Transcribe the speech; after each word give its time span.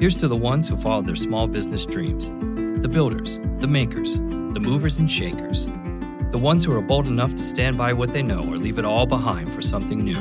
Here's 0.00 0.16
to 0.18 0.28
the 0.28 0.36
ones 0.36 0.68
who 0.68 0.76
followed 0.76 1.06
their 1.06 1.16
small 1.16 1.48
business 1.48 1.84
dreams 1.84 2.30
the 2.82 2.88
builders, 2.88 3.40
the 3.58 3.66
makers, 3.66 4.18
the 4.18 4.60
movers 4.60 4.98
and 4.98 5.10
shakers, 5.10 5.66
the 6.30 6.38
ones 6.38 6.64
who 6.64 6.72
are 6.72 6.80
bold 6.80 7.08
enough 7.08 7.34
to 7.34 7.42
stand 7.42 7.76
by 7.76 7.92
what 7.92 8.12
they 8.12 8.22
know 8.22 8.38
or 8.38 8.56
leave 8.56 8.78
it 8.78 8.84
all 8.84 9.06
behind 9.06 9.52
for 9.52 9.60
something 9.60 9.98
new. 9.98 10.14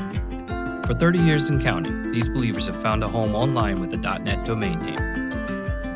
For 0.88 0.95
30 0.95 1.22
years 1.22 1.50
and 1.50 1.62
counting, 1.62 2.12
these 2.12 2.27
believers 2.27 2.66
have 2.66 2.81
found 2.81 3.03
a 3.03 3.08
home 3.08 3.36
online 3.36 3.80
with 3.80 3.94
a 3.94 3.98
.net 3.98 4.44
domain 4.48 4.84
name. 4.84 5.30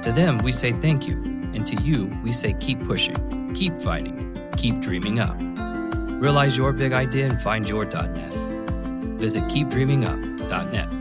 To 0.04 0.12
them, 0.12 0.38
we 0.44 0.52
say 0.52 0.74
thank 0.74 1.08
you, 1.08 1.16
and 1.56 1.66
to 1.66 1.76
you, 1.82 2.06
we 2.24 2.32
say 2.32 2.54
keep 2.60 2.86
pushing, 2.86 3.52
keep 3.56 3.80
fighting, 3.80 4.48
keep 4.58 4.80
dreaming 4.82 5.18
up. 5.18 5.36
Realize 6.22 6.56
your 6.56 6.72
big 6.72 6.94
idea 6.94 7.26
and 7.26 7.42
find 7.42 7.68
your 7.68 7.86
.net. 7.86 8.34
Visit 9.18 9.42
keepdreamingup.net. 9.46 11.01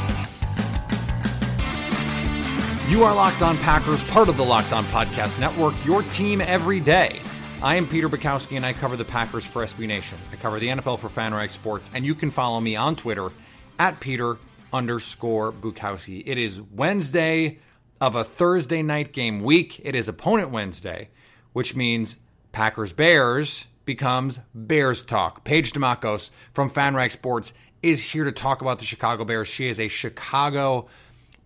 You 2.91 3.05
are 3.05 3.15
Locked 3.15 3.41
On 3.41 3.57
Packers, 3.57 4.03
part 4.03 4.27
of 4.27 4.35
the 4.35 4.43
Locked 4.43 4.73
On 4.73 4.83
Podcast 4.87 5.39
Network, 5.39 5.73
your 5.85 6.03
team 6.03 6.41
every 6.41 6.81
day. 6.81 7.21
I 7.63 7.77
am 7.77 7.87
Peter 7.87 8.09
Bukowski, 8.09 8.57
and 8.57 8.65
I 8.65 8.73
cover 8.73 8.97
the 8.97 9.05
Packers 9.05 9.45
for 9.45 9.63
SB 9.63 9.87
Nation. 9.87 10.17
I 10.29 10.35
cover 10.35 10.59
the 10.59 10.67
NFL 10.67 10.99
for 10.99 11.07
FanRag 11.07 11.51
Sports, 11.51 11.89
and 11.93 12.05
you 12.05 12.13
can 12.13 12.31
follow 12.31 12.59
me 12.59 12.75
on 12.75 12.97
Twitter 12.97 13.31
at 13.79 14.01
Peter 14.01 14.39
underscore 14.73 15.53
Bukowski. 15.53 16.21
It 16.25 16.37
is 16.37 16.59
Wednesday 16.59 17.59
of 18.01 18.15
a 18.15 18.25
Thursday 18.25 18.83
night 18.83 19.13
game 19.13 19.41
week. 19.41 19.79
It 19.85 19.95
is 19.95 20.09
Opponent 20.09 20.51
Wednesday, 20.51 21.07
which 21.53 21.77
means 21.77 22.17
Packers 22.51 22.91
Bears 22.91 23.67
becomes 23.85 24.41
Bears 24.53 25.01
Talk. 25.01 25.45
Paige 25.45 25.71
Dimakos 25.71 26.29
from 26.53 26.69
FanRag 26.69 27.13
Sports 27.13 27.53
is 27.81 28.03
here 28.11 28.25
to 28.25 28.33
talk 28.33 28.61
about 28.61 28.79
the 28.79 28.85
Chicago 28.85 29.23
Bears. 29.23 29.47
She 29.47 29.69
is 29.69 29.79
a 29.79 29.87
Chicago 29.87 30.89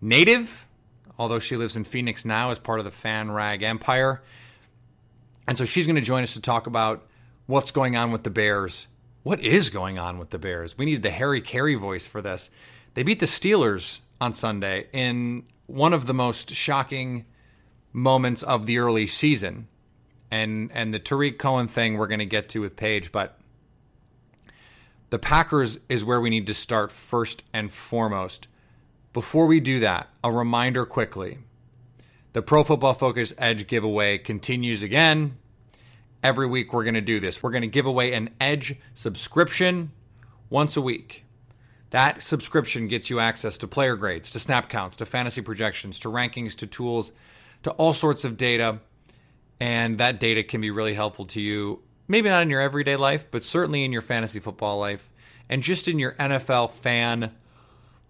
native 0.00 0.66
although 1.18 1.38
she 1.38 1.56
lives 1.56 1.76
in 1.76 1.84
Phoenix 1.84 2.24
now 2.24 2.50
as 2.50 2.58
part 2.58 2.78
of 2.78 2.84
the 2.84 2.90
Fan 2.90 3.30
Rag 3.30 3.62
Empire. 3.62 4.22
And 5.46 5.56
so 5.56 5.64
she's 5.64 5.86
going 5.86 5.96
to 5.96 6.02
join 6.02 6.22
us 6.22 6.34
to 6.34 6.40
talk 6.40 6.66
about 6.66 7.06
what's 7.46 7.70
going 7.70 7.96
on 7.96 8.10
with 8.10 8.24
the 8.24 8.30
Bears. 8.30 8.86
What 9.22 9.40
is 9.40 9.70
going 9.70 9.98
on 9.98 10.18
with 10.18 10.30
the 10.30 10.38
Bears? 10.38 10.76
We 10.76 10.84
needed 10.84 11.02
the 11.02 11.10
Harry 11.10 11.40
Caray 11.40 11.74
voice 11.74 12.06
for 12.06 12.22
this. 12.22 12.50
They 12.94 13.02
beat 13.02 13.20
the 13.20 13.26
Steelers 13.26 14.00
on 14.20 14.34
Sunday 14.34 14.86
in 14.92 15.44
one 15.66 15.92
of 15.92 16.06
the 16.06 16.14
most 16.14 16.54
shocking 16.54 17.26
moments 17.92 18.42
of 18.42 18.66
the 18.66 18.78
early 18.78 19.06
season. 19.06 19.68
And 20.30 20.70
and 20.72 20.92
the 20.92 20.98
Tarik 20.98 21.38
Cohen 21.38 21.68
thing 21.68 21.96
we're 21.96 22.08
going 22.08 22.18
to 22.18 22.26
get 22.26 22.48
to 22.50 22.60
with 22.60 22.76
Paige, 22.76 23.12
but 23.12 23.38
the 25.10 25.18
Packers 25.18 25.78
is 25.88 26.04
where 26.04 26.20
we 26.20 26.30
need 26.30 26.48
to 26.48 26.54
start 26.54 26.90
first 26.90 27.44
and 27.52 27.72
foremost. 27.72 28.48
Before 29.16 29.46
we 29.46 29.60
do 29.60 29.80
that, 29.80 30.10
a 30.22 30.30
reminder 30.30 30.84
quickly. 30.84 31.38
The 32.34 32.42
Pro 32.42 32.62
Football 32.62 32.92
Focus 32.92 33.32
Edge 33.38 33.66
giveaway 33.66 34.18
continues 34.18 34.82
again. 34.82 35.38
Every 36.22 36.46
week 36.46 36.74
we're 36.74 36.84
going 36.84 36.96
to 36.96 37.00
do 37.00 37.18
this. 37.18 37.42
We're 37.42 37.50
going 37.50 37.62
to 37.62 37.66
give 37.66 37.86
away 37.86 38.12
an 38.12 38.28
Edge 38.42 38.76
subscription 38.92 39.90
once 40.50 40.76
a 40.76 40.82
week. 40.82 41.24
That 41.88 42.22
subscription 42.22 42.88
gets 42.88 43.08
you 43.08 43.18
access 43.18 43.56
to 43.56 43.66
player 43.66 43.96
grades, 43.96 44.30
to 44.32 44.38
snap 44.38 44.68
counts, 44.68 44.96
to 44.98 45.06
fantasy 45.06 45.40
projections, 45.40 45.98
to 46.00 46.10
rankings, 46.10 46.54
to 46.56 46.66
tools, 46.66 47.12
to 47.62 47.70
all 47.70 47.94
sorts 47.94 48.26
of 48.26 48.36
data. 48.36 48.80
And 49.58 49.96
that 49.96 50.20
data 50.20 50.42
can 50.42 50.60
be 50.60 50.70
really 50.70 50.92
helpful 50.92 51.24
to 51.28 51.40
you, 51.40 51.80
maybe 52.06 52.28
not 52.28 52.42
in 52.42 52.50
your 52.50 52.60
everyday 52.60 52.96
life, 52.96 53.30
but 53.30 53.44
certainly 53.44 53.82
in 53.82 53.92
your 53.92 54.02
fantasy 54.02 54.40
football 54.40 54.78
life 54.78 55.08
and 55.48 55.62
just 55.62 55.88
in 55.88 55.98
your 55.98 56.12
NFL 56.16 56.72
fan 56.72 57.32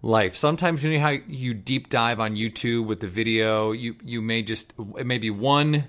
life. 0.01 0.35
Sometimes 0.35 0.83
you 0.83 0.91
know 0.91 0.99
how 0.99 1.15
you 1.27 1.53
deep 1.53 1.89
dive 1.89 2.19
on 2.19 2.35
YouTube 2.35 2.85
with 2.85 2.99
the 2.99 3.07
video, 3.07 3.71
you 3.71 3.95
you 4.03 4.21
may 4.21 4.41
just 4.41 4.73
it 4.97 5.05
may 5.05 5.17
be 5.17 5.29
one 5.29 5.87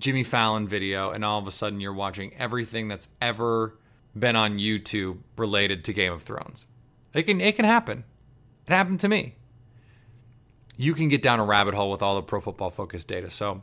Jimmy 0.00 0.24
Fallon 0.24 0.68
video 0.68 1.10
and 1.10 1.24
all 1.24 1.38
of 1.38 1.46
a 1.46 1.50
sudden 1.50 1.80
you're 1.80 1.94
watching 1.94 2.34
everything 2.34 2.88
that's 2.88 3.08
ever 3.20 3.78
been 4.16 4.36
on 4.36 4.58
YouTube 4.58 5.18
related 5.36 5.84
to 5.84 5.92
Game 5.92 6.12
of 6.12 6.22
Thrones. 6.22 6.66
It 7.12 7.24
can 7.24 7.40
it 7.40 7.56
can 7.56 7.64
happen. 7.64 8.04
It 8.66 8.72
happened 8.72 9.00
to 9.00 9.08
me. 9.08 9.36
You 10.76 10.94
can 10.94 11.08
get 11.08 11.22
down 11.22 11.38
a 11.38 11.44
rabbit 11.44 11.74
hole 11.74 11.90
with 11.90 12.02
all 12.02 12.16
the 12.16 12.22
pro 12.22 12.40
football 12.40 12.70
focused 12.70 13.08
data. 13.08 13.30
So 13.30 13.62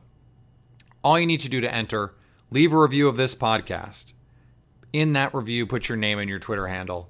all 1.04 1.20
you 1.20 1.26
need 1.26 1.42
to 1.42 1.50
do 1.50 1.60
to 1.62 1.74
enter, 1.74 2.14
leave 2.50 2.72
a 2.72 2.80
review 2.80 3.08
of 3.08 3.18
this 3.18 3.36
podcast. 3.36 4.14
In 4.94 5.14
that 5.14 5.34
review, 5.34 5.66
put 5.66 5.90
your 5.90 5.98
name 5.98 6.20
and 6.20 6.30
your 6.30 6.40
Twitter 6.40 6.68
handle, 6.68 7.10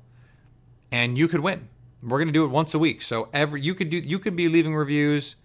and 0.92 1.18
you 1.18 1.28
could 1.28 1.40
win. 1.40 1.68
We're 2.04 2.18
going 2.18 2.28
to 2.28 2.34
do 2.34 2.46
it 2.46 2.50
once 2.50 2.74
a 2.74 2.80
week. 2.80 3.02
So 3.02 3.30
every 3.34 3.62
you 3.62 3.76
could 3.76 3.90
do 3.90 3.98
you 3.98 4.20
could 4.20 4.36
be 4.36 4.48
leaving 4.48 4.76
reviews 4.76 5.36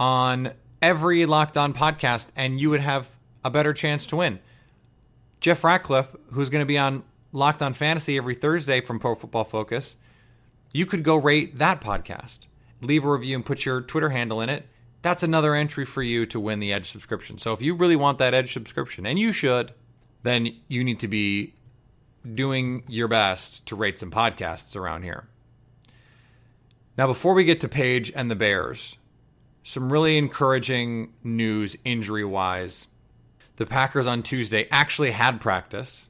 on 0.00 0.52
every 0.80 1.26
Locked 1.26 1.56
On 1.56 1.72
podcast 1.74 2.30
and 2.34 2.60
you 2.60 2.70
would 2.70 2.80
have 2.80 3.08
a 3.44 3.50
better 3.50 3.72
chance 3.72 4.06
to 4.06 4.16
win. 4.16 4.40
Jeff 5.40 5.64
Ratcliffe, 5.64 6.14
who's 6.32 6.48
going 6.48 6.62
to 6.62 6.66
be 6.66 6.78
on 6.78 7.04
Locked 7.32 7.62
On 7.62 7.72
Fantasy 7.72 8.16
every 8.16 8.34
Thursday 8.34 8.80
from 8.80 8.98
Pro 8.98 9.14
Football 9.14 9.44
Focus, 9.44 9.96
you 10.72 10.86
could 10.86 11.02
go 11.02 11.16
rate 11.16 11.58
that 11.58 11.80
podcast. 11.80 12.46
Leave 12.80 13.04
a 13.04 13.10
review 13.10 13.36
and 13.36 13.44
put 13.44 13.64
your 13.64 13.80
Twitter 13.80 14.10
handle 14.10 14.40
in 14.40 14.48
it. 14.48 14.66
That's 15.02 15.22
another 15.22 15.54
entry 15.54 15.84
for 15.84 16.02
you 16.02 16.26
to 16.26 16.38
win 16.38 16.60
the 16.60 16.72
Edge 16.72 16.90
subscription. 16.90 17.38
So 17.38 17.52
if 17.52 17.60
you 17.60 17.74
really 17.74 17.96
want 17.96 18.18
that 18.18 18.34
Edge 18.34 18.52
subscription, 18.52 19.04
and 19.04 19.18
you 19.18 19.32
should, 19.32 19.72
then 20.22 20.48
you 20.68 20.84
need 20.84 21.00
to 21.00 21.08
be 21.08 21.54
doing 22.34 22.84
your 22.88 23.08
best 23.08 23.66
to 23.66 23.76
rate 23.76 23.98
some 23.98 24.12
podcasts 24.12 24.76
around 24.76 25.02
here. 25.02 25.26
Now, 26.98 27.06
before 27.06 27.32
we 27.32 27.44
get 27.44 27.60
to 27.60 27.68
Paige 27.68 28.12
and 28.14 28.30
the 28.30 28.36
Bears, 28.36 28.98
some 29.62 29.90
really 29.90 30.18
encouraging 30.18 31.14
news 31.24 31.76
injury 31.84 32.24
wise. 32.24 32.88
The 33.56 33.64
Packers 33.64 34.06
on 34.06 34.22
Tuesday 34.22 34.68
actually 34.70 35.12
had 35.12 35.40
practice. 35.40 36.08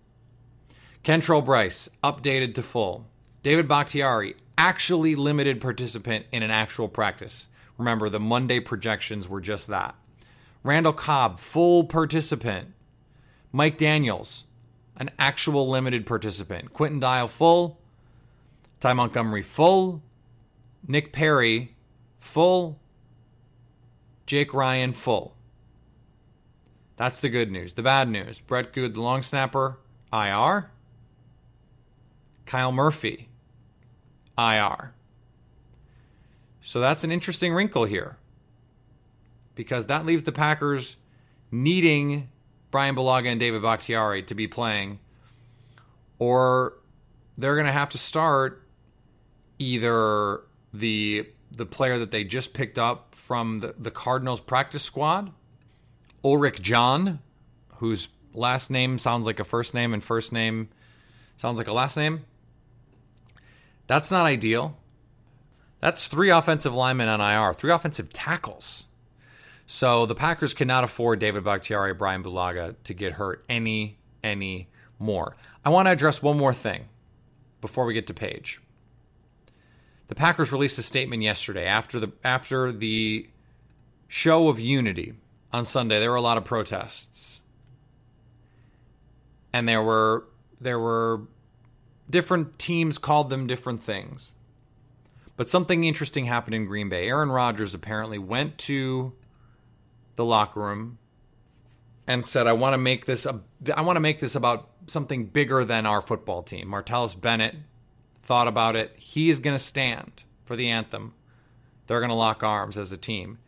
Kentrell 1.05 1.44
Brice 1.44 1.88
updated 2.02 2.55
to 2.55 2.62
full. 2.62 3.06
David 3.43 3.69
Bakhtiari 3.69 4.34
actually 4.58 5.14
limited 5.14 5.61
participant 5.61 6.26
in 6.32 6.43
an 6.43 6.50
actual 6.50 6.88
practice. 6.88 7.49
Remember, 7.78 8.08
the 8.08 8.20
Monday 8.20 8.58
projections 8.58 9.28
were 9.28 9.40
just 9.40 9.69
that. 9.69 9.94
Randall 10.64 10.93
Cobb, 10.93 11.38
full 11.38 11.85
participant. 11.85 12.73
Mike 13.52 13.76
Daniels, 13.76 14.44
an 14.96 15.11
actual 15.19 15.69
limited 15.69 16.06
participant. 16.06 16.73
Quinton 16.73 17.00
Dial 17.00 17.28
full, 17.28 17.78
Ty 18.81 18.94
Montgomery 18.94 19.43
full, 19.43 20.02
Nick 20.87 21.12
Perry 21.12 21.75
full, 22.19 22.79
Jake 24.26 24.52
Ryan 24.52 24.93
full. 24.93 25.34
That's 26.96 27.20
the 27.20 27.29
good 27.29 27.50
news. 27.50 27.75
The 27.75 27.82
bad 27.82 28.08
news 28.08 28.40
Brett 28.40 28.73
Goode, 28.73 28.94
the 28.94 29.02
long 29.02 29.23
snapper, 29.23 29.79
IR. 30.12 30.70
Kyle 32.46 32.73
Murphy, 32.73 33.29
IR. 34.37 34.93
So 36.61 36.81
that's 36.81 37.02
an 37.02 37.11
interesting 37.11 37.55
wrinkle 37.55 37.85
here 37.85 38.19
because 39.55 39.87
that 39.87 40.05
leaves 40.05 40.25
the 40.25 40.32
Packers 40.32 40.96
needing 41.50 42.28
Brian 42.70 42.94
Bulaga 42.94 43.28
and 43.28 43.40
David 43.40 43.62
Bakhtiari 43.62 44.23
to 44.25 44.35
be 44.35 44.46
playing, 44.46 44.99
or 46.19 46.75
they're 47.37 47.55
going 47.55 47.67
to 47.67 47.73
have 47.73 47.90
to 47.90 47.99
start 47.99 48.62
either 49.58 50.43
the 50.73 51.27
the 51.51 51.67
player 51.67 51.99
that 51.99 52.11
they 52.11 52.25
just 52.25 52.55
picked 52.55 52.79
up 52.79 53.15
from 53.15 53.59
the, 53.59 53.75
the 53.79 53.91
Cardinals 53.91 54.41
practice 54.41 54.83
squad, 54.83 55.31
Ulrick 56.25 56.61
John, 56.63 57.19
whose 57.77 58.09
last 58.33 58.71
name 58.71 58.99
sounds 58.99 59.27
like 59.27 59.39
a 59.39 59.45
first 59.45 59.75
name 59.75 59.93
and 59.93 60.03
first 60.03 60.33
name 60.33 60.69
sounds 61.37 61.59
like 61.59 61.67
a 61.67 61.73
last 61.73 61.97
name. 61.97 62.25
That's 63.87 64.11
not 64.11 64.25
ideal. 64.25 64.79
That's 65.81 66.07
three 66.07 66.31
offensive 66.31 66.73
linemen 66.73 67.09
on 67.09 67.21
IR, 67.21 67.53
three 67.53 67.73
offensive 67.73 68.13
tackles. 68.13 68.87
So 69.67 70.07
the 70.07 70.15
Packers 70.15 70.55
cannot 70.55 70.85
afford 70.85 71.19
David 71.19 71.45
Bakhtiari 71.45 71.93
Brian 71.93 72.23
Bulaga 72.23 72.77
to 72.85 72.95
get 72.95 73.15
hurt 73.15 73.45
any, 73.49 73.99
any 74.23 74.69
more. 74.99 75.37
I 75.65 75.71
want 75.71 75.87
to 75.87 75.91
address 75.91 76.23
one 76.23 76.39
more 76.39 76.55
thing 76.55 76.85
before 77.61 77.85
we 77.85 77.95
get 77.95 78.07
to 78.07 78.15
Paige. 78.15 78.62
The 80.08 80.14
Packers 80.14 80.52
released 80.52 80.78
a 80.78 80.82
statement 80.82 81.22
yesterday 81.22 81.64
after 81.64 81.99
the 81.99 82.12
after 82.22 82.70
the 82.70 83.28
show 84.08 84.49
of 84.49 84.60
unity 84.60 85.14
on 85.52 85.64
Sunday. 85.64 85.99
There 85.99 86.10
were 86.10 86.16
a 86.16 86.22
lot 86.22 86.37
of 86.37 86.44
protests. 86.44 87.40
And 89.52 89.69
there 89.69 89.82
were 89.82 90.25
there 90.60 90.78
were 90.78 91.22
different 92.10 92.58
teams 92.58 92.99
called 92.99 93.31
them 93.31 93.46
different 93.46 93.82
things. 93.82 94.34
But 95.37 95.49
something 95.49 95.84
interesting 95.84 96.26
happened 96.26 96.54
in 96.54 96.66
Green 96.66 96.88
Bay. 96.88 97.08
Aaron 97.08 97.31
Rodgers 97.31 97.75
apparently 97.75 98.19
went 98.19 98.58
to 98.58 99.14
the 100.16 100.25
locker 100.25 100.60
room 100.60 100.99
and 102.06 102.26
said, 102.26 102.46
"I 102.46 102.52
want 102.52 102.75
to 102.75 102.78
make 102.78 103.06
this 103.06 103.25
a, 103.25 103.40
I 103.75 103.81
want 103.81 103.96
to 103.96 104.00
make 104.00 104.20
this 104.20 104.34
about 104.34 104.69
something 104.87 105.26
bigger 105.26 105.64
than 105.64 105.87
our 105.87 106.02
football 106.02 106.43
team." 106.43 106.69
Martellus 106.69 107.19
Bennett 107.19 107.56
thought 108.23 108.49
about 108.49 108.77
it. 108.77 108.95
He's 108.97 109.39
going 109.39 109.57
to 109.57 109.63
stand 109.63 110.25
for 110.45 110.57
the 110.57 110.69
anthem. 110.69 111.15
They're 111.87 112.01
going 112.01 112.11
to 112.11 112.15
lock 112.15 112.43
arms 112.43 112.79
as 112.79 112.93
a 112.93 112.97
team. 112.97 113.39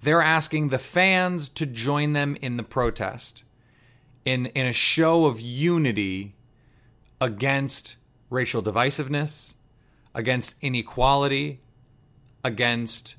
They're 0.00 0.22
asking 0.22 0.68
the 0.68 0.78
fans 0.78 1.48
to 1.50 1.66
join 1.66 2.12
them 2.12 2.36
in 2.40 2.56
the 2.56 2.62
protest 2.62 3.44
in 4.24 4.46
in 4.46 4.66
a 4.66 4.72
show 4.72 5.26
of 5.26 5.40
unity 5.40 6.34
against 7.20 7.96
racial 8.30 8.62
divisiveness, 8.62 9.56
against 10.14 10.56
inequality, 10.60 11.60
against 12.44 13.16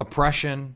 oppression. 0.00 0.74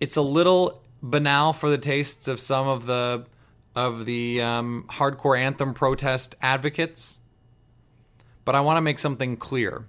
It's 0.00 0.16
a 0.16 0.22
little 0.22 0.82
banal 1.02 1.52
for 1.52 1.70
the 1.70 1.78
tastes 1.78 2.28
of 2.28 2.40
some 2.40 2.66
of 2.66 2.86
the 2.86 3.26
of 3.74 4.04
the 4.04 4.40
um, 4.42 4.84
hardcore 4.90 5.38
anthem 5.38 5.72
protest 5.72 6.34
advocates, 6.42 7.20
but 8.44 8.54
I 8.54 8.60
want 8.60 8.76
to 8.76 8.82
make 8.82 8.98
something 8.98 9.36
clear. 9.36 9.86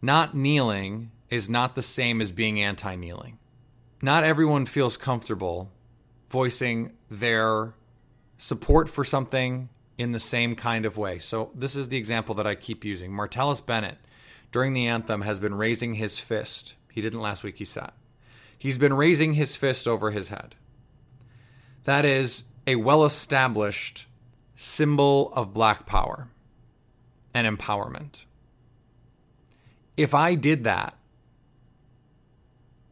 Not 0.00 0.34
kneeling 0.34 1.10
is 1.30 1.48
not 1.48 1.74
the 1.74 1.82
same 1.82 2.20
as 2.20 2.32
being 2.32 2.60
anti 2.60 2.94
kneeling. 2.96 3.38
Not 4.02 4.24
everyone 4.24 4.66
feels 4.66 4.96
comfortable 4.96 5.70
voicing 6.28 6.92
their 7.10 7.74
support 8.38 8.88
for 8.88 9.04
something 9.04 9.68
in 9.98 10.12
the 10.12 10.18
same 10.18 10.56
kind 10.56 10.84
of 10.84 10.96
way. 10.96 11.18
So, 11.18 11.50
this 11.54 11.76
is 11.76 11.88
the 11.88 11.96
example 11.96 12.34
that 12.36 12.46
I 12.46 12.54
keep 12.54 12.84
using. 12.84 13.12
Martellus 13.12 13.64
Bennett, 13.64 13.98
during 14.50 14.72
the 14.72 14.86
anthem, 14.86 15.22
has 15.22 15.38
been 15.38 15.54
raising 15.54 15.94
his 15.94 16.18
fist. 16.18 16.74
He 16.90 17.00
didn't 17.00 17.20
last 17.20 17.44
week, 17.44 17.58
he 17.58 17.64
sat. 17.64 17.94
He's 18.58 18.78
been 18.78 18.94
raising 18.94 19.34
his 19.34 19.56
fist 19.56 19.86
over 19.86 20.10
his 20.10 20.30
head. 20.30 20.56
That 21.84 22.04
is 22.04 22.44
a 22.66 22.76
well 22.76 23.04
established 23.04 24.06
symbol 24.56 25.32
of 25.34 25.54
black 25.54 25.86
power 25.86 26.28
and 27.34 27.46
empowerment. 27.46 28.24
If 29.96 30.14
I 30.14 30.34
did 30.34 30.64
that, 30.64 30.96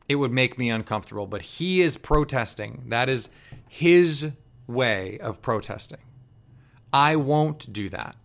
it 0.09 0.17
would 0.17 0.33
make 0.33 0.59
me 0.59 0.71
uncomfortable. 0.71 1.27
But 1.27 1.43
he 1.43 1.81
is 1.81 1.97
protesting. 1.97 2.85
That 2.89 3.09
is 3.09 3.31
his 3.69 4.33
way 4.67 5.19
of 5.19 5.41
protesting. 5.41 6.01
I 6.93 7.17
won't 7.17 7.73
do 7.73 7.89
that. 7.91 8.17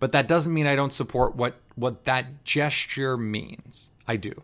But 0.00 0.12
that 0.12 0.28
doesn't 0.28 0.52
mean 0.52 0.66
I 0.66 0.76
don't 0.76 0.92
support 0.92 1.36
what, 1.36 1.56
what 1.74 2.04
that 2.04 2.44
gesture 2.44 3.16
means. 3.16 3.90
I 4.06 4.16
do. 4.16 4.42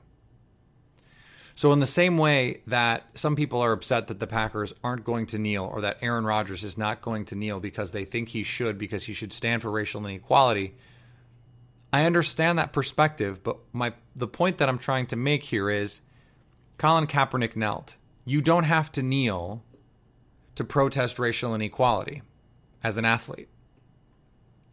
So, 1.56 1.73
in 1.73 1.79
the 1.79 1.87
same 1.87 2.19
way 2.19 2.62
that 2.67 3.05
some 3.15 3.37
people 3.37 3.61
are 3.61 3.73
upset 3.73 4.09
that 4.09 4.19
the 4.19 4.27
Packers 4.27 4.75
aren't 4.82 5.05
going 5.05 5.27
to 5.27 5.38
kneel 5.38 5.65
or 5.65 5.81
that 5.82 5.99
Aaron 6.00 6.25
Rodgers 6.25 6.65
is 6.65 6.77
not 6.77 7.00
going 7.00 7.25
to 7.27 7.37
kneel 7.37 7.61
because 7.61 7.93
they 7.93 8.05
think 8.05 8.31
he 8.31 8.43
should, 8.43 8.77
because 8.77 9.05
he 9.05 9.15
should 9.15 9.32
stand 9.32 9.62
for 9.62 9.70
racial 9.70 10.05
inequality, 10.05 10.75
I 11.94 12.06
understand 12.06 12.58
that 12.58 12.73
perspective. 12.73 13.44
But 13.44 13.58
my, 13.73 13.93
the 14.17 14.26
point 14.26 14.58
that 14.58 14.69
I'm 14.69 14.79
trying 14.79 15.06
to 15.06 15.17
make 15.17 15.44
here 15.44 15.70
is 15.70 16.00
Colin 16.76 17.06
Kaepernick 17.06 17.55
knelt. 17.55 17.94
You 18.25 18.41
don't 18.41 18.64
have 18.64 18.91
to 18.93 19.02
kneel 19.02 19.62
to 20.56 20.64
protest 20.64 21.20
racial 21.20 21.55
inequality 21.55 22.23
as 22.82 22.96
an 22.96 23.05
athlete. 23.05 23.49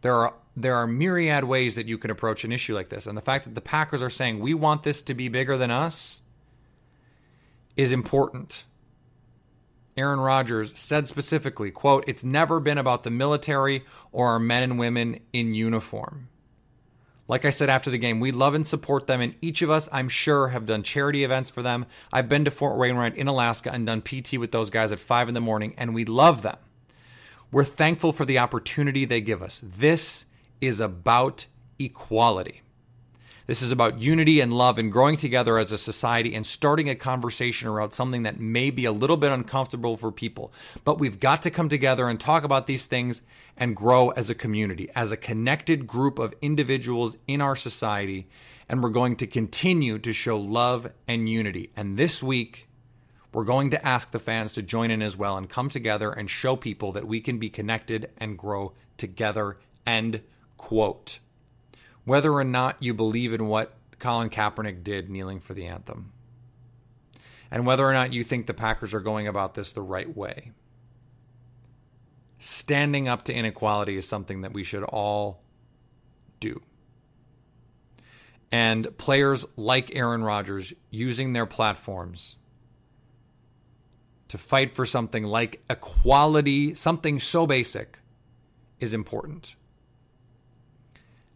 There 0.00 0.16
are 0.16 0.34
there 0.56 0.74
are 0.74 0.88
myriad 0.88 1.44
ways 1.44 1.76
that 1.76 1.86
you 1.86 1.96
can 1.96 2.10
approach 2.10 2.42
an 2.42 2.50
issue 2.50 2.74
like 2.74 2.88
this. 2.88 3.06
And 3.06 3.16
the 3.16 3.22
fact 3.22 3.44
that 3.44 3.54
the 3.54 3.60
Packers 3.60 4.02
are 4.02 4.10
saying 4.10 4.40
we 4.40 4.52
want 4.52 4.82
this 4.82 5.00
to 5.02 5.14
be 5.14 5.28
bigger 5.28 5.56
than 5.56 5.70
us 5.70 6.22
is 7.76 7.92
important. 7.92 8.64
Aaron 9.96 10.18
Rodgers 10.18 10.76
said 10.76 11.06
specifically, 11.06 11.70
quote, 11.70 12.02
"It's 12.08 12.24
never 12.24 12.58
been 12.58 12.78
about 12.78 13.04
the 13.04 13.12
military 13.12 13.84
or 14.10 14.26
our 14.26 14.40
men 14.40 14.64
and 14.64 14.76
women 14.76 15.20
in 15.32 15.54
uniform." 15.54 16.26
Like 17.32 17.46
I 17.46 17.50
said 17.50 17.70
after 17.70 17.88
the 17.88 17.96
game, 17.96 18.20
we 18.20 18.30
love 18.30 18.52
and 18.52 18.66
support 18.66 19.06
them, 19.06 19.22
and 19.22 19.34
each 19.40 19.62
of 19.62 19.70
us, 19.70 19.88
I'm 19.90 20.10
sure, 20.10 20.48
have 20.48 20.66
done 20.66 20.82
charity 20.82 21.24
events 21.24 21.48
for 21.48 21.62
them. 21.62 21.86
I've 22.12 22.28
been 22.28 22.44
to 22.44 22.50
Fort 22.50 22.76
Wainwright 22.76 23.16
in 23.16 23.26
Alaska 23.26 23.72
and 23.72 23.86
done 23.86 24.02
PT 24.02 24.36
with 24.36 24.52
those 24.52 24.68
guys 24.68 24.92
at 24.92 25.00
5 25.00 25.28
in 25.28 25.34
the 25.34 25.40
morning, 25.40 25.72
and 25.78 25.94
we 25.94 26.04
love 26.04 26.42
them. 26.42 26.58
We're 27.50 27.64
thankful 27.64 28.12
for 28.12 28.26
the 28.26 28.38
opportunity 28.38 29.06
they 29.06 29.22
give 29.22 29.40
us. 29.40 29.62
This 29.64 30.26
is 30.60 30.78
about 30.78 31.46
equality. 31.78 32.60
This 33.46 33.62
is 33.62 33.72
about 33.72 33.98
unity 33.98 34.40
and 34.40 34.52
love 34.52 34.78
and 34.78 34.92
growing 34.92 35.16
together 35.16 35.56
as 35.56 35.72
a 35.72 35.78
society 35.78 36.34
and 36.34 36.46
starting 36.46 36.90
a 36.90 36.94
conversation 36.94 37.66
around 37.66 37.92
something 37.92 38.24
that 38.24 38.40
may 38.40 38.68
be 38.68 38.84
a 38.84 38.92
little 38.92 39.16
bit 39.16 39.32
uncomfortable 39.32 39.96
for 39.96 40.12
people. 40.12 40.52
But 40.84 40.98
we've 40.98 41.18
got 41.18 41.40
to 41.42 41.50
come 41.50 41.70
together 41.70 42.10
and 42.10 42.20
talk 42.20 42.44
about 42.44 42.66
these 42.66 42.84
things 42.84 43.22
and 43.56 43.76
grow 43.76 44.10
as 44.10 44.30
a 44.30 44.34
community, 44.34 44.88
as 44.94 45.12
a 45.12 45.16
connected 45.16 45.86
group 45.86 46.18
of 46.18 46.34
individuals 46.40 47.16
in 47.26 47.40
our 47.40 47.56
society. 47.56 48.28
And 48.68 48.82
we're 48.82 48.90
going 48.90 49.16
to 49.16 49.26
continue 49.26 49.98
to 49.98 50.12
show 50.12 50.38
love 50.38 50.90
and 51.06 51.28
unity. 51.28 51.70
And 51.76 51.98
this 51.98 52.22
week, 52.22 52.68
we're 53.32 53.44
going 53.44 53.70
to 53.70 53.86
ask 53.86 54.10
the 54.10 54.18
fans 54.18 54.52
to 54.52 54.62
join 54.62 54.90
in 54.90 55.02
as 55.02 55.16
well 55.16 55.36
and 55.36 55.48
come 55.48 55.68
together 55.68 56.10
and 56.10 56.30
show 56.30 56.56
people 56.56 56.92
that 56.92 57.06
we 57.06 57.20
can 57.20 57.38
be 57.38 57.50
connected 57.50 58.10
and 58.18 58.38
grow 58.38 58.72
together. 58.96 59.58
End 59.86 60.22
quote. 60.56 61.18
Whether 62.04 62.32
or 62.32 62.44
not 62.44 62.76
you 62.80 62.94
believe 62.94 63.32
in 63.32 63.46
what 63.46 63.74
Colin 63.98 64.30
Kaepernick 64.30 64.82
did 64.82 65.08
kneeling 65.08 65.40
for 65.40 65.54
the 65.54 65.66
anthem, 65.66 66.12
and 67.50 67.64
whether 67.66 67.86
or 67.86 67.92
not 67.92 68.12
you 68.12 68.24
think 68.24 68.46
the 68.46 68.54
Packers 68.54 68.92
are 68.92 69.00
going 69.00 69.28
about 69.28 69.54
this 69.54 69.72
the 69.72 69.82
right 69.82 70.16
way 70.16 70.52
standing 72.42 73.06
up 73.06 73.22
to 73.22 73.32
inequality 73.32 73.96
is 73.96 74.08
something 74.08 74.40
that 74.40 74.52
we 74.52 74.64
should 74.64 74.82
all 74.82 75.44
do. 76.40 76.60
And 78.50 78.98
players 78.98 79.46
like 79.56 79.94
Aaron 79.94 80.24
Rodgers 80.24 80.74
using 80.90 81.34
their 81.34 81.46
platforms 81.46 82.36
to 84.26 84.38
fight 84.38 84.74
for 84.74 84.84
something 84.84 85.22
like 85.22 85.62
equality, 85.70 86.74
something 86.74 87.20
so 87.20 87.46
basic, 87.46 88.00
is 88.80 88.92
important. 88.92 89.54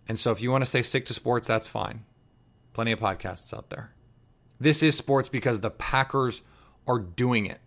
And 0.09 0.19
so 0.19 0.33
if 0.33 0.43
you 0.43 0.51
want 0.51 0.65
to 0.65 0.71
say 0.71 0.83
stick 0.83 1.07
to 1.07 1.15
sports, 1.15 1.47
that's 1.47 1.69
fine. 1.69 2.05
Plenty 2.73 2.91
of 2.91 2.99
podcasts 2.99 3.57
out 3.57 3.71
there. 3.71 3.93
This 4.59 4.83
is 4.83 4.97
sports 4.97 5.29
because 5.29 5.61
the 5.61 5.71
Packers 5.71 6.43
are 6.89 6.99
doing 6.99 7.47
it. 7.47 7.61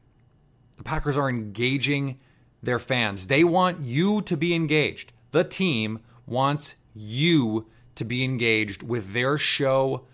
The 0.75 0.83
Packers 0.83 1.15
are 1.15 1.29
engaging 1.29 2.19
their 2.61 2.79
fans. 2.79 3.27
They 3.27 3.43
want 3.43 3.81
you 3.81 4.21
to 4.21 4.37
be 4.37 4.53
engaged. 4.53 5.11
The 5.31 5.43
team 5.43 5.99
wants 6.25 6.75
you 6.93 7.67
to 7.95 8.05
be 8.05 8.23
engaged 8.23 8.83
with 8.83 9.13
their 9.13 9.37
show 9.37 10.05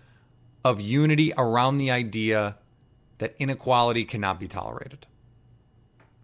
of 0.64 0.80
unity 0.80 1.32
around 1.38 1.78
the 1.78 1.90
idea 1.90 2.56
that 3.18 3.34
inequality 3.38 4.04
cannot 4.04 4.40
be 4.40 4.48
tolerated. 4.48 5.06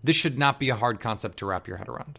This 0.03 0.17
should 0.17 0.39
not 0.39 0.59
be 0.59 0.69
a 0.69 0.75
hard 0.75 1.01
concept 1.01 1.39
to 1.39 1.47
wrap 1.47 1.69
your 1.69 1.77
head 1.77 1.89
around. 1.89 2.19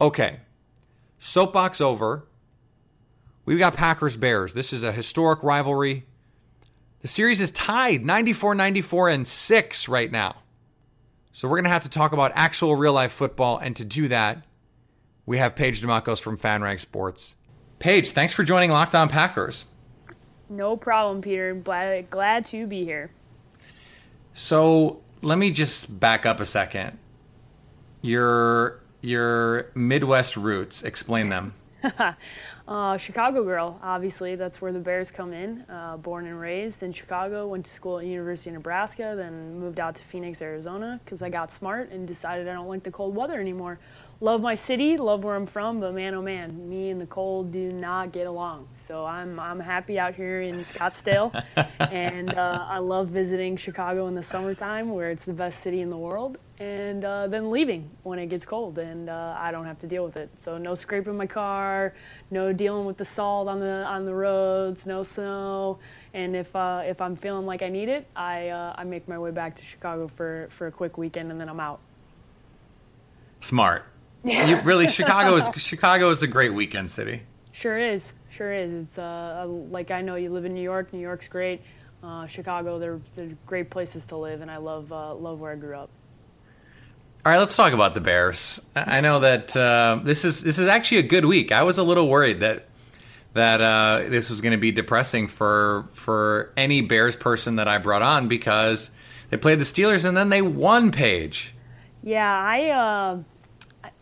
Okay. 0.00 0.40
Soapbox 1.18 1.80
over. 1.80 2.26
We've 3.44 3.58
got 3.58 3.74
Packers 3.74 4.16
Bears. 4.16 4.52
This 4.52 4.72
is 4.72 4.82
a 4.82 4.92
historic 4.92 5.42
rivalry. 5.42 6.04
The 7.00 7.08
series 7.08 7.40
is 7.40 7.50
tied 7.50 8.04
94 8.04 8.54
94 8.54 9.08
and 9.10 9.28
6 9.28 9.88
right 9.88 10.10
now. 10.10 10.36
So 11.32 11.48
we're 11.48 11.56
going 11.56 11.64
to 11.64 11.70
have 11.70 11.82
to 11.82 11.90
talk 11.90 12.12
about 12.12 12.32
actual 12.34 12.76
real 12.76 12.92
life 12.92 13.12
football. 13.12 13.58
And 13.58 13.74
to 13.76 13.84
do 13.84 14.08
that, 14.08 14.44
we 15.26 15.38
have 15.38 15.56
Paige 15.56 15.82
Dimakos 15.82 16.20
from 16.20 16.38
FanRag 16.38 16.80
Sports. 16.80 17.36
Paige, 17.78 18.10
thanks 18.10 18.32
for 18.32 18.44
joining 18.44 18.70
Locked 18.70 18.94
On 18.94 19.08
Packers. 19.08 19.64
No 20.48 20.76
problem, 20.76 21.22
Peter. 21.22 21.54
Glad, 21.54 22.08
glad 22.10 22.46
to 22.46 22.66
be 22.66 22.84
here. 22.84 23.10
So 24.32 25.00
let 25.22 25.38
me 25.38 25.50
just 25.50 25.98
back 25.98 26.24
up 26.24 26.40
a 26.40 26.46
second 26.46 26.98
your 28.04 28.80
your 29.00 29.70
Midwest 29.74 30.36
roots. 30.36 30.82
Explain 30.82 31.30
them. 31.30 31.54
uh, 32.68 32.96
Chicago 32.96 33.44
girl, 33.44 33.78
obviously. 33.82 34.36
That's 34.36 34.60
where 34.60 34.72
the 34.72 34.78
Bears 34.78 35.10
come 35.10 35.32
in. 35.32 35.62
Uh, 35.62 35.96
born 35.96 36.26
and 36.26 36.38
raised 36.38 36.82
in 36.82 36.92
Chicago, 36.92 37.46
went 37.46 37.64
to 37.64 37.70
school 37.70 37.98
at 37.98 38.06
University 38.06 38.50
of 38.50 38.54
Nebraska, 38.54 39.14
then 39.16 39.58
moved 39.58 39.80
out 39.80 39.94
to 39.96 40.02
Phoenix, 40.04 40.40
Arizona, 40.42 41.00
because 41.04 41.22
I 41.22 41.30
got 41.30 41.52
smart 41.52 41.90
and 41.90 42.06
decided 42.06 42.48
I 42.48 42.52
don't 42.52 42.68
like 42.68 42.82
the 42.82 42.90
cold 42.90 43.14
weather 43.14 43.40
anymore 43.40 43.78
love 44.24 44.40
my 44.40 44.54
city, 44.54 44.96
love 44.96 45.22
where 45.22 45.36
I'm 45.36 45.44
from, 45.44 45.80
but 45.80 45.92
man, 45.92 46.14
oh 46.14 46.22
man, 46.22 46.66
me 46.66 46.88
and 46.88 46.98
the 46.98 47.06
cold 47.06 47.52
do 47.52 47.70
not 47.70 48.10
get 48.10 48.26
along. 48.26 48.66
So 48.88 49.04
I'm 49.04 49.38
I'm 49.38 49.60
happy 49.60 49.98
out 49.98 50.14
here 50.14 50.40
in 50.40 50.64
Scottsdale, 50.64 51.30
and 51.92 52.32
uh, 52.32 52.66
I 52.66 52.78
love 52.78 53.08
visiting 53.08 53.58
Chicago 53.58 54.06
in 54.06 54.14
the 54.14 54.22
summertime, 54.22 54.88
where 54.88 55.10
it's 55.10 55.26
the 55.26 55.34
best 55.34 55.60
city 55.60 55.82
in 55.82 55.90
the 55.90 55.98
world, 55.98 56.38
and 56.58 57.04
uh, 57.04 57.26
then 57.26 57.50
leaving 57.50 57.90
when 58.02 58.18
it 58.18 58.28
gets 58.30 58.46
cold, 58.46 58.78
and 58.78 59.10
uh, 59.10 59.36
I 59.38 59.50
don't 59.52 59.66
have 59.66 59.78
to 59.80 59.86
deal 59.86 60.06
with 60.06 60.16
it. 60.16 60.30
So 60.38 60.56
no 60.56 60.74
scraping 60.74 61.18
my 61.18 61.26
car, 61.26 61.94
no 62.30 62.50
dealing 62.50 62.86
with 62.86 62.96
the 62.96 63.04
salt 63.04 63.46
on 63.46 63.60
the 63.60 63.84
on 63.84 64.06
the 64.06 64.14
roads, 64.14 64.86
no 64.86 65.02
snow, 65.02 65.78
and 66.14 66.34
if 66.34 66.56
uh, 66.56 66.80
if 66.82 67.02
I'm 67.02 67.14
feeling 67.14 67.44
like 67.44 67.60
I 67.60 67.68
need 67.68 67.90
it, 67.90 68.06
I 68.16 68.48
uh, 68.48 68.74
I 68.74 68.84
make 68.84 69.06
my 69.06 69.18
way 69.18 69.32
back 69.32 69.54
to 69.56 69.64
Chicago 69.64 70.08
for 70.08 70.48
for 70.50 70.68
a 70.68 70.72
quick 70.72 70.96
weekend, 70.96 71.30
and 71.30 71.38
then 71.38 71.50
I'm 71.50 71.60
out. 71.60 71.80
Smart. 73.42 73.84
You 74.24 74.56
really 74.64 74.88
Chicago 74.88 75.36
is 75.36 75.48
Chicago 75.56 76.10
is 76.10 76.22
a 76.22 76.26
great 76.26 76.54
weekend 76.54 76.90
city. 76.90 77.22
Sure 77.52 77.78
is, 77.78 78.14
sure 78.30 78.52
is. 78.52 78.72
It's 78.72 78.98
uh, 78.98 79.46
like 79.46 79.90
I 79.90 80.00
know 80.00 80.16
you 80.16 80.30
live 80.30 80.44
in 80.44 80.54
New 80.54 80.62
York. 80.62 80.92
New 80.92 81.00
York's 81.00 81.28
great. 81.28 81.62
Uh, 82.02 82.26
Chicago, 82.26 82.78
they're, 82.78 83.00
they're 83.14 83.30
great 83.46 83.70
places 83.70 84.04
to 84.06 84.16
live, 84.16 84.42
and 84.42 84.50
I 84.50 84.58
love 84.58 84.92
uh, 84.92 85.14
love 85.14 85.40
where 85.40 85.52
I 85.52 85.56
grew 85.56 85.76
up. 85.76 85.90
All 87.24 87.32
right, 87.32 87.38
let's 87.38 87.56
talk 87.56 87.72
about 87.72 87.94
the 87.94 88.02
Bears. 88.02 88.60
I 88.76 89.00
know 89.00 89.20
that 89.20 89.56
uh, 89.56 90.00
this 90.02 90.24
is 90.24 90.42
this 90.42 90.58
is 90.58 90.68
actually 90.68 90.98
a 90.98 91.04
good 91.04 91.24
week. 91.24 91.52
I 91.52 91.62
was 91.62 91.78
a 91.78 91.82
little 91.82 92.08
worried 92.08 92.40
that 92.40 92.66
that 93.34 93.60
uh, 93.60 94.10
this 94.10 94.30
was 94.30 94.40
going 94.40 94.52
to 94.52 94.58
be 94.58 94.72
depressing 94.72 95.28
for 95.28 95.88
for 95.94 96.52
any 96.56 96.80
Bears 96.80 97.16
person 97.16 97.56
that 97.56 97.68
I 97.68 97.78
brought 97.78 98.02
on 98.02 98.28
because 98.28 98.90
they 99.30 99.36
played 99.36 99.58
the 99.58 99.64
Steelers 99.64 100.04
and 100.04 100.16
then 100.16 100.28
they 100.28 100.42
won. 100.42 100.90
Paige. 100.90 101.54
Yeah, 102.02 102.30
I 102.30 102.68
uh, 102.68 103.18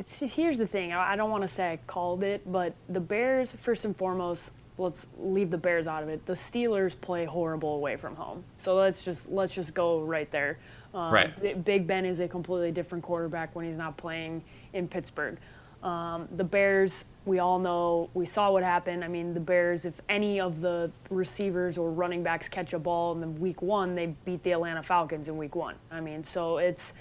here's 0.09 0.59
the 0.59 0.67
thing. 0.67 0.93
I, 0.93 1.13
I 1.13 1.17
don't 1.17 1.31
want 1.31 1.43
to 1.43 1.49
say 1.49 1.73
I 1.73 1.77
called 1.87 2.23
it, 2.23 2.51
but 2.51 2.75
the 2.89 3.01
Bears, 3.01 3.53
first 3.63 3.85
and 3.85 3.97
foremost, 3.97 4.51
let's 4.79 5.07
leave 5.19 5.51
the 5.51 5.59
Bears 5.59 5.87
out 5.87 6.03
of 6.03 6.09
it. 6.09 6.25
The 6.27 6.35
Steelers 6.35 6.99
play 7.01 7.25
horrible 7.25 7.75
away 7.75 7.97
from 7.97 8.17
home, 8.17 8.45
so 8.59 8.77
let's 8.77 9.05
just 9.05 9.29
let's 9.31 9.55
just 9.55 9.75
go 9.75 10.01
right 10.01 10.31
there. 10.31 10.59
Um, 10.95 11.13
right. 11.13 11.65
Big 11.65 11.87
Ben 11.87 12.05
is 12.05 12.21
a 12.21 12.29
completely 12.29 12.71
different 12.71 13.03
quarterback 13.03 13.55
when 13.55 13.65
he's 13.65 13.79
not 13.79 13.97
playing 13.97 14.43
in 14.73 14.89
Pittsburgh. 14.89 15.39
Um, 15.83 16.29
the 16.37 16.45
Bears, 16.45 17.07
we 17.25 17.41
all 17.41 17.59
know, 17.59 18.09
we 18.15 18.25
saw 18.25 18.53
what 18.53 18.63
happened. 18.63 19.03
I 19.03 19.09
mean, 19.09 19.35
the 19.35 19.41
Bears, 19.41 19.85
if 19.85 19.95
any 20.09 20.41
of 20.41 20.61
the 20.61 20.91
receivers 21.11 21.77
or 21.77 21.91
running 21.91 22.23
backs 22.23 22.49
catch 22.49 22.73
a 22.73 22.79
ball 22.79 23.13
in 23.13 23.21
the 23.21 23.27
week 23.27 23.63
one, 23.63 23.97
they 23.97 24.15
beat 24.25 24.45
the 24.45 24.53
Atlanta 24.53 24.83
Falcons 24.83 25.29
in 25.29 25.37
week 25.37 25.57
one. 25.57 25.75
I 25.91 26.01
mean, 26.01 26.23
so 26.23 26.59
it's 26.59 26.93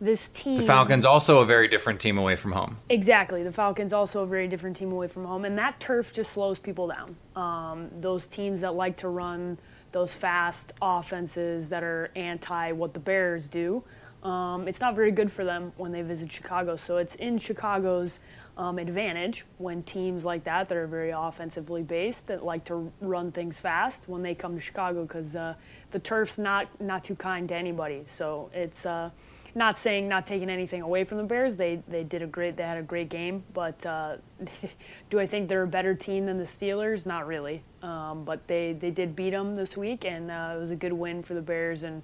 this 0.00 0.28
team. 0.28 0.58
The 0.58 0.64
Falcons 0.64 1.04
also 1.04 1.40
a 1.40 1.46
very 1.46 1.68
different 1.68 2.00
team 2.00 2.18
away 2.18 2.36
from 2.36 2.52
home. 2.52 2.76
Exactly, 2.90 3.42
the 3.42 3.52
Falcons 3.52 3.92
also 3.92 4.22
a 4.22 4.26
very 4.26 4.48
different 4.48 4.76
team 4.76 4.92
away 4.92 5.08
from 5.08 5.24
home, 5.24 5.44
and 5.44 5.56
that 5.58 5.78
turf 5.80 6.12
just 6.12 6.32
slows 6.32 6.58
people 6.58 6.88
down. 6.88 7.16
Um, 7.34 7.88
those 8.00 8.26
teams 8.26 8.60
that 8.60 8.74
like 8.74 8.96
to 8.98 9.08
run 9.08 9.58
those 9.92 10.14
fast 10.14 10.72
offenses 10.82 11.68
that 11.70 11.82
are 11.82 12.10
anti 12.16 12.72
what 12.72 12.92
the 12.92 13.00
Bears 13.00 13.48
do. 13.48 13.82
Um, 14.22 14.66
it's 14.66 14.80
not 14.80 14.94
very 14.96 15.12
good 15.12 15.30
for 15.30 15.44
them 15.44 15.72
when 15.76 15.92
they 15.92 16.02
visit 16.02 16.30
Chicago. 16.32 16.76
So 16.76 16.96
it's 16.96 17.14
in 17.14 17.38
Chicago's 17.38 18.18
um, 18.58 18.78
advantage 18.78 19.44
when 19.58 19.82
teams 19.84 20.24
like 20.24 20.42
that 20.44 20.68
that 20.68 20.76
are 20.76 20.86
very 20.86 21.10
offensively 21.10 21.82
based 21.82 22.26
that 22.26 22.44
like 22.44 22.64
to 22.64 22.90
run 23.00 23.30
things 23.30 23.60
fast 23.60 24.08
when 24.08 24.22
they 24.22 24.34
come 24.34 24.54
to 24.54 24.60
Chicago 24.60 25.02
because 25.02 25.36
uh, 25.36 25.54
the 25.90 25.98
turf's 25.98 26.38
not 26.38 26.68
not 26.80 27.04
too 27.04 27.14
kind 27.14 27.48
to 27.48 27.54
anybody. 27.54 28.02
So 28.06 28.50
it's 28.52 28.84
uh, 28.86 29.10
not 29.56 29.78
saying 29.78 30.06
not 30.06 30.26
taking 30.26 30.50
anything 30.50 30.82
away 30.82 31.02
from 31.02 31.16
the 31.16 31.24
Bears. 31.24 31.56
They 31.56 31.82
they 31.88 32.04
did 32.04 32.20
a 32.22 32.26
great 32.26 32.56
they 32.56 32.62
had 32.62 32.76
a 32.76 32.82
great 32.82 33.08
game, 33.08 33.42
but 33.54 33.84
uh, 33.86 34.16
do 35.10 35.18
I 35.18 35.26
think 35.26 35.48
they're 35.48 35.62
a 35.62 35.66
better 35.66 35.94
team 35.94 36.26
than 36.26 36.36
the 36.36 36.44
Steelers? 36.44 37.06
Not 37.06 37.26
really. 37.26 37.62
Um, 37.82 38.24
but 38.24 38.46
they 38.46 38.74
they 38.74 38.90
did 38.90 39.16
beat 39.16 39.30
them 39.30 39.54
this 39.54 39.76
week, 39.76 40.04
and 40.04 40.30
uh, 40.30 40.52
it 40.54 40.60
was 40.60 40.70
a 40.70 40.76
good 40.76 40.92
win 40.92 41.22
for 41.22 41.34
the 41.34 41.40
Bears 41.40 41.82
and 41.82 42.02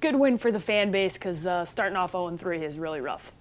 good 0.00 0.14
win 0.14 0.38
for 0.38 0.52
the 0.52 0.60
fan 0.60 0.92
base 0.92 1.14
because 1.14 1.44
uh, 1.44 1.64
starting 1.64 1.96
off 1.96 2.12
0 2.12 2.36
3 2.36 2.64
is 2.64 2.78
really 2.78 3.00
rough. 3.00 3.32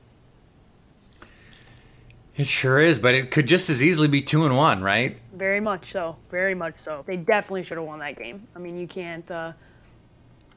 It 2.35 2.47
sure 2.47 2.79
is, 2.79 2.99
but 2.99 3.15
it 3.15 3.31
could 3.31 3.47
just 3.47 3.69
as 3.69 3.81
easily 3.81 4.09
be 4.09 4.21
two 4.21 4.45
and 4.45 4.57
one, 4.57 4.81
right? 4.81 5.17
Very 5.33 5.61
much 5.61 5.85
so. 5.85 6.17
Very 6.29 6.55
much 6.55 6.75
so. 6.75 7.03
They 7.05 7.15
definitely 7.15 7.63
should 7.63 7.77
have 7.77 7.85
won 7.85 7.99
that 7.99 8.17
game. 8.17 8.45
I 8.55 8.59
mean, 8.59 8.77
you 8.77 8.87
can't. 8.87 9.29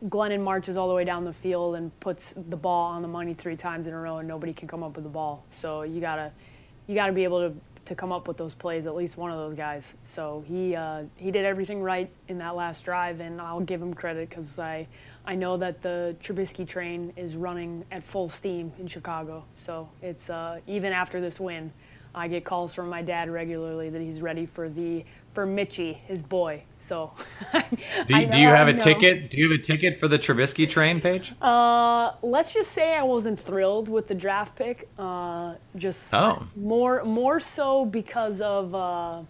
Glennon 0.07 0.43
marches 0.43 0.76
all 0.76 0.88
the 0.88 0.95
way 0.95 1.05
down 1.05 1.25
the 1.25 1.33
field 1.33 1.75
and 1.75 1.99
puts 2.00 2.33
the 2.37 2.57
ball 2.57 2.93
on 2.93 3.02
the 3.02 3.09
money 3.09 3.35
three 3.35 3.57
times 3.57 3.87
in 3.87 3.93
a 3.93 3.99
row, 3.99 4.19
and 4.19 4.28
nobody 4.28 4.52
can 4.52 4.69
come 4.69 4.83
up 4.83 4.95
with 4.95 5.05
the 5.05 5.11
ball. 5.11 5.45
So 5.50 5.83
you 5.83 6.00
gotta, 6.00 6.33
you 6.87 6.95
gotta 6.95 7.12
be 7.12 7.25
able 7.25 7.49
to 7.49 7.55
to 7.88 7.95
come 7.95 8.12
up 8.12 8.28
with 8.28 8.37
those 8.37 8.55
plays. 8.55 8.87
At 8.87 8.95
least 8.95 9.17
one 9.17 9.33
of 9.33 9.38
those 9.38 9.57
guys. 9.57 9.95
So 10.05 10.45
he 10.47 10.76
uh, 10.76 11.05
he 11.17 11.31
did 11.31 11.45
everything 11.45 11.83
right 11.83 12.11
in 12.28 12.38
that 12.38 12.55
last 12.55 12.85
drive, 12.85 13.21
and 13.21 13.40
I'll 13.40 13.61
give 13.61 13.83
him 13.83 13.95
credit 13.95 14.28
because 14.28 14.59
I 14.59 14.87
I 15.26 15.35
know 15.35 15.57
that 15.57 15.83
the 15.83 16.14
Trubisky 16.23 16.67
train 16.67 17.12
is 17.17 17.37
running 17.37 17.85
at 17.90 18.05
full 18.05 18.28
steam 18.28 18.73
in 18.78 18.87
Chicago. 18.87 19.45
So 19.57 19.88
it's 20.02 20.31
uh, 20.31 20.61
even 20.67 20.93
after 20.93 21.21
this 21.21 21.40
win, 21.40 21.73
I 22.14 22.28
get 22.28 22.45
calls 22.45 22.75
from 22.75 22.88
my 22.88 23.02
dad 23.02 23.31
regularly 23.31 23.90
that 23.90 24.00
he's 24.00 24.21
ready 24.21 24.47
for 24.47 24.69
the 24.69 25.05
for 25.35 25.47
Mitchie, 25.47 25.97
his 26.06 26.23
boy. 26.23 26.62
So, 26.78 27.12
do, 28.06 28.26
do 28.26 28.40
you 28.40 28.49
have 28.49 28.68
a 28.68 28.75
ticket? 28.75 29.30
Do 29.30 29.38
you 29.38 29.50
have 29.50 29.61
a 29.61 29.62
ticket 29.62 29.99
for 29.99 30.08
the 30.08 30.18
Trubisky 30.18 30.68
train, 30.68 31.00
Paige? 31.00 31.35
Uh, 31.42 32.12
let's 32.23 32.52
just 32.52 32.73
say 32.73 32.94
I 32.94 33.02
wasn't 33.02 33.38
thrilled 33.38 33.88
with 33.88 34.08
the 34.08 34.14
draft 34.14 34.56
pick. 34.56 34.88
Uh, 34.99 35.54
just 35.76 36.00
oh. 36.12 36.47
more 36.56 37.04
more 37.04 37.40
so 37.40 37.85
because 37.85 38.40
of 38.40 38.75
uh, 38.75 39.23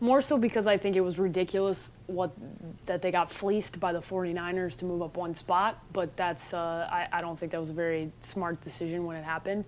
more 0.00 0.20
so 0.20 0.38
because 0.38 0.66
I 0.66 0.76
think 0.76 0.96
it 0.96 1.00
was 1.00 1.18
ridiculous 1.18 1.90
what 2.06 2.30
that 2.84 3.02
they 3.02 3.10
got 3.10 3.30
fleeced 3.30 3.80
by 3.80 3.92
the 3.92 4.00
49ers 4.00 4.76
to 4.78 4.84
move 4.84 5.02
up 5.02 5.16
one 5.16 5.34
spot. 5.34 5.82
But 5.92 6.16
that's 6.16 6.54
uh, 6.54 6.88
I, 6.90 7.08
I 7.12 7.20
don't 7.20 7.38
think 7.38 7.52
that 7.52 7.58
was 7.58 7.70
a 7.70 7.74
very 7.74 8.12
smart 8.22 8.60
decision 8.60 9.04
when 9.06 9.16
it 9.16 9.24
happened. 9.24 9.64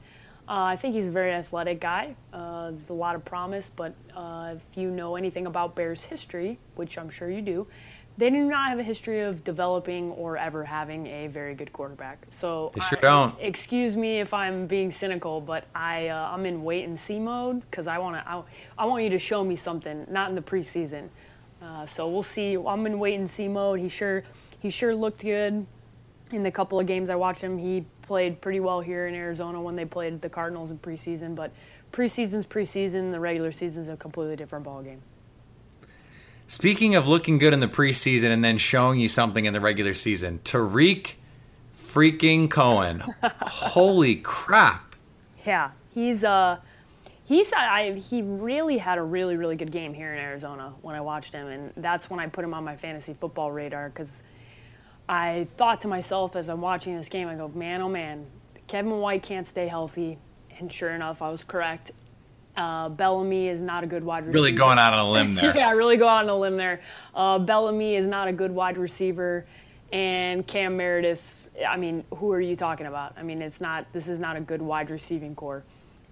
Uh, 0.48 0.64
I 0.64 0.76
think 0.76 0.94
he's 0.94 1.06
a 1.06 1.10
very 1.10 1.32
athletic 1.32 1.78
guy. 1.78 2.16
Uh, 2.32 2.70
there's 2.70 2.88
a 2.88 2.94
lot 2.94 3.14
of 3.14 3.22
promise, 3.22 3.70
but 3.76 3.94
uh, 4.16 4.54
if 4.56 4.78
you 4.78 4.90
know 4.90 5.16
anything 5.16 5.46
about 5.46 5.74
Bears 5.74 6.02
history, 6.02 6.58
which 6.76 6.96
I'm 6.96 7.10
sure 7.10 7.30
you 7.30 7.42
do, 7.42 7.66
they 8.16 8.30
do 8.30 8.44
not 8.44 8.70
have 8.70 8.78
a 8.78 8.82
history 8.82 9.20
of 9.20 9.44
developing 9.44 10.10
or 10.12 10.38
ever 10.38 10.64
having 10.64 11.06
a 11.06 11.26
very 11.26 11.54
good 11.54 11.70
quarterback. 11.74 12.26
So 12.30 12.72
they 12.74 12.80
sure 12.80 12.98
I, 12.98 13.02
don't. 13.02 13.36
Excuse 13.40 13.94
me 13.94 14.20
if 14.20 14.32
I'm 14.32 14.66
being 14.66 14.90
cynical, 14.90 15.40
but 15.42 15.66
I 15.74 16.08
uh, 16.08 16.30
I'm 16.32 16.46
in 16.46 16.64
wait 16.64 16.84
and 16.84 16.98
see 16.98 17.20
mode 17.20 17.60
because 17.70 17.86
I 17.86 17.98
want 17.98 18.16
to 18.16 18.28
I, 18.28 18.42
I 18.78 18.86
want 18.86 19.04
you 19.04 19.10
to 19.10 19.18
show 19.18 19.44
me 19.44 19.54
something, 19.54 20.06
not 20.10 20.30
in 20.30 20.34
the 20.34 20.42
preseason. 20.42 21.08
Uh, 21.60 21.84
so 21.84 22.08
we'll 22.08 22.22
see. 22.22 22.56
I'm 22.56 22.86
in 22.86 22.98
wait 22.98 23.14
and 23.16 23.28
see 23.28 23.48
mode. 23.48 23.80
He 23.80 23.88
sure 23.88 24.22
he 24.60 24.70
sure 24.70 24.94
looked 24.94 25.20
good 25.20 25.66
in 26.32 26.42
the 26.42 26.50
couple 26.50 26.80
of 26.80 26.86
games 26.86 27.10
I 27.10 27.16
watched 27.16 27.42
him. 27.42 27.58
He 27.58 27.84
played 28.08 28.40
pretty 28.40 28.58
well 28.58 28.80
here 28.80 29.06
in 29.06 29.14
Arizona 29.14 29.60
when 29.60 29.76
they 29.76 29.84
played 29.84 30.20
the 30.22 30.30
Cardinals 30.30 30.70
in 30.70 30.78
preseason, 30.78 31.34
but 31.34 31.52
preseason's 31.92 32.46
preseason. 32.46 33.12
The 33.12 33.20
regular 33.20 33.52
season's 33.52 33.88
a 33.88 33.96
completely 33.96 34.34
different 34.34 34.64
ballgame. 34.64 34.98
Speaking 36.46 36.94
of 36.94 37.06
looking 37.06 37.36
good 37.36 37.52
in 37.52 37.60
the 37.60 37.68
preseason 37.68 38.32
and 38.32 38.42
then 38.42 38.56
showing 38.56 38.98
you 38.98 39.10
something 39.10 39.44
in 39.44 39.52
the 39.52 39.60
regular 39.60 39.92
season, 39.92 40.40
Tariq 40.42 41.12
freaking 41.76 42.50
Cohen. 42.50 43.00
Holy 43.22 44.16
crap. 44.16 44.96
Yeah, 45.44 45.70
he's 45.92 46.24
uh 46.24 46.56
he's 47.26 47.52
I, 47.52 47.92
he 47.92 48.22
really 48.22 48.78
had 48.78 48.96
a 48.96 49.02
really 49.02 49.36
really 49.36 49.56
good 49.56 49.70
game 49.70 49.92
here 49.92 50.14
in 50.14 50.18
Arizona 50.18 50.72
when 50.80 50.96
I 50.96 51.02
watched 51.02 51.34
him 51.34 51.46
and 51.46 51.72
that's 51.76 52.08
when 52.08 52.20
I 52.20 52.26
put 52.26 52.42
him 52.42 52.54
on 52.54 52.64
my 52.64 52.74
fantasy 52.74 53.12
football 53.12 53.52
radar 53.52 53.90
cuz 53.90 54.22
I 55.08 55.46
thought 55.56 55.80
to 55.82 55.88
myself 55.88 56.36
as 56.36 56.48
I'm 56.48 56.60
watching 56.60 56.96
this 56.96 57.08
game 57.08 57.28
I 57.28 57.34
go, 57.34 57.48
"Man, 57.48 57.80
oh 57.82 57.88
man, 57.88 58.26
Kevin 58.66 58.98
White 58.98 59.22
can't 59.22 59.46
stay 59.46 59.66
healthy." 59.66 60.18
And 60.58 60.72
sure 60.72 60.90
enough, 60.90 61.22
I 61.22 61.30
was 61.30 61.44
correct. 61.44 61.92
Uh, 62.56 62.88
Bellamy 62.88 63.46
is 63.48 63.60
not 63.60 63.84
a 63.84 63.86
good 63.86 64.02
wide 64.02 64.26
receiver. 64.26 64.34
Really 64.34 64.52
going 64.52 64.78
out 64.78 64.92
on 64.92 64.98
a 64.98 65.10
limb 65.10 65.34
there. 65.36 65.56
yeah, 65.56 65.70
really 65.72 65.96
go 65.96 66.08
out 66.08 66.24
on 66.24 66.28
a 66.28 66.36
limb 66.36 66.56
there. 66.56 66.80
Uh, 67.14 67.38
Bellamy 67.38 67.94
is 67.94 68.06
not 68.06 68.26
a 68.28 68.32
good 68.32 68.50
wide 68.50 68.76
receiver, 68.76 69.46
and 69.92 70.46
Cam 70.46 70.76
Meredith. 70.76 71.50
I 71.66 71.76
mean, 71.76 72.04
who 72.16 72.32
are 72.32 72.40
you 72.40 72.56
talking 72.56 72.86
about? 72.86 73.14
I 73.16 73.22
mean, 73.22 73.40
it's 73.40 73.60
not. 73.60 73.86
This 73.92 74.08
is 74.08 74.18
not 74.18 74.36
a 74.36 74.40
good 74.40 74.60
wide 74.60 74.90
receiving 74.90 75.34
corps. 75.34 75.62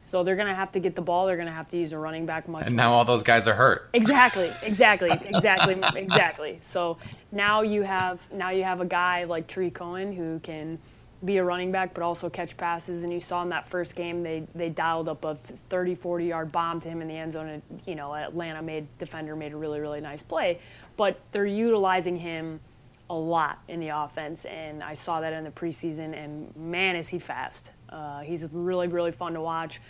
So 0.08 0.22
they're 0.22 0.36
going 0.36 0.48
to 0.48 0.54
have 0.54 0.72
to 0.72 0.80
get 0.80 0.94
the 0.94 1.02
ball. 1.02 1.26
They're 1.26 1.36
going 1.36 1.48
to 1.48 1.52
have 1.52 1.68
to 1.68 1.76
use 1.76 1.92
a 1.92 1.98
running 1.98 2.26
back 2.26 2.48
much. 2.48 2.66
And 2.66 2.76
more. 2.76 2.84
now 2.84 2.92
all 2.92 3.04
those 3.04 3.22
guys 3.22 3.48
are 3.48 3.54
hurt. 3.54 3.90
Exactly, 3.92 4.50
exactly, 4.62 5.10
exactly, 5.10 5.80
exactly. 5.96 6.60
So 6.62 6.98
now 7.32 7.62
you 7.62 7.82
have 7.82 8.20
now 8.32 8.50
you 8.50 8.62
have 8.64 8.80
a 8.80 8.86
guy 8.86 9.24
like 9.24 9.46
Tarik 9.48 9.74
Cohen 9.74 10.12
who 10.12 10.38
can 10.40 10.78
be 11.24 11.38
a 11.38 11.44
running 11.44 11.72
back 11.72 11.94
but 11.94 12.02
also 12.02 12.28
catch 12.28 12.56
passes 12.56 13.02
and 13.02 13.12
you 13.12 13.20
saw 13.20 13.42
in 13.42 13.48
that 13.48 13.66
first 13.68 13.96
game 13.96 14.22
they 14.22 14.46
they 14.54 14.68
dialed 14.68 15.08
up 15.08 15.24
a 15.24 15.36
30 15.70 15.94
40 15.94 16.26
yard 16.26 16.52
bomb 16.52 16.78
to 16.78 16.88
him 16.88 17.00
in 17.00 17.08
the 17.08 17.16
end 17.16 17.32
zone 17.32 17.48
and 17.48 17.62
you 17.86 17.94
know 17.94 18.14
Atlanta 18.14 18.60
made 18.60 18.86
defender 18.98 19.34
made 19.34 19.52
a 19.52 19.56
really 19.56 19.80
really 19.80 20.00
nice 20.00 20.22
play 20.22 20.60
but 20.96 21.18
they're 21.32 21.46
utilizing 21.46 22.16
him 22.16 22.60
a 23.08 23.14
lot 23.14 23.58
in 23.68 23.80
the 23.80 23.88
offense 23.88 24.44
and 24.44 24.82
I 24.82 24.92
saw 24.92 25.20
that 25.20 25.32
in 25.32 25.44
the 25.44 25.50
preseason 25.50 26.14
and 26.14 26.54
man 26.54 26.96
is 26.96 27.08
he 27.08 27.18
fast 27.18 27.70
uh, 27.88 28.20
he's 28.20 28.42
really 28.52 28.88
really 28.88 29.12
fun 29.12 29.34
to 29.34 29.40
watch 29.40 29.80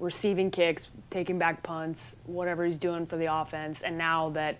receiving 0.00 0.50
kicks 0.50 0.88
taking 1.10 1.38
back 1.38 1.62
punts 1.62 2.16
whatever 2.26 2.64
he's 2.64 2.78
doing 2.78 3.06
for 3.06 3.16
the 3.16 3.32
offense 3.32 3.82
and 3.82 3.96
now 3.96 4.30
that 4.30 4.58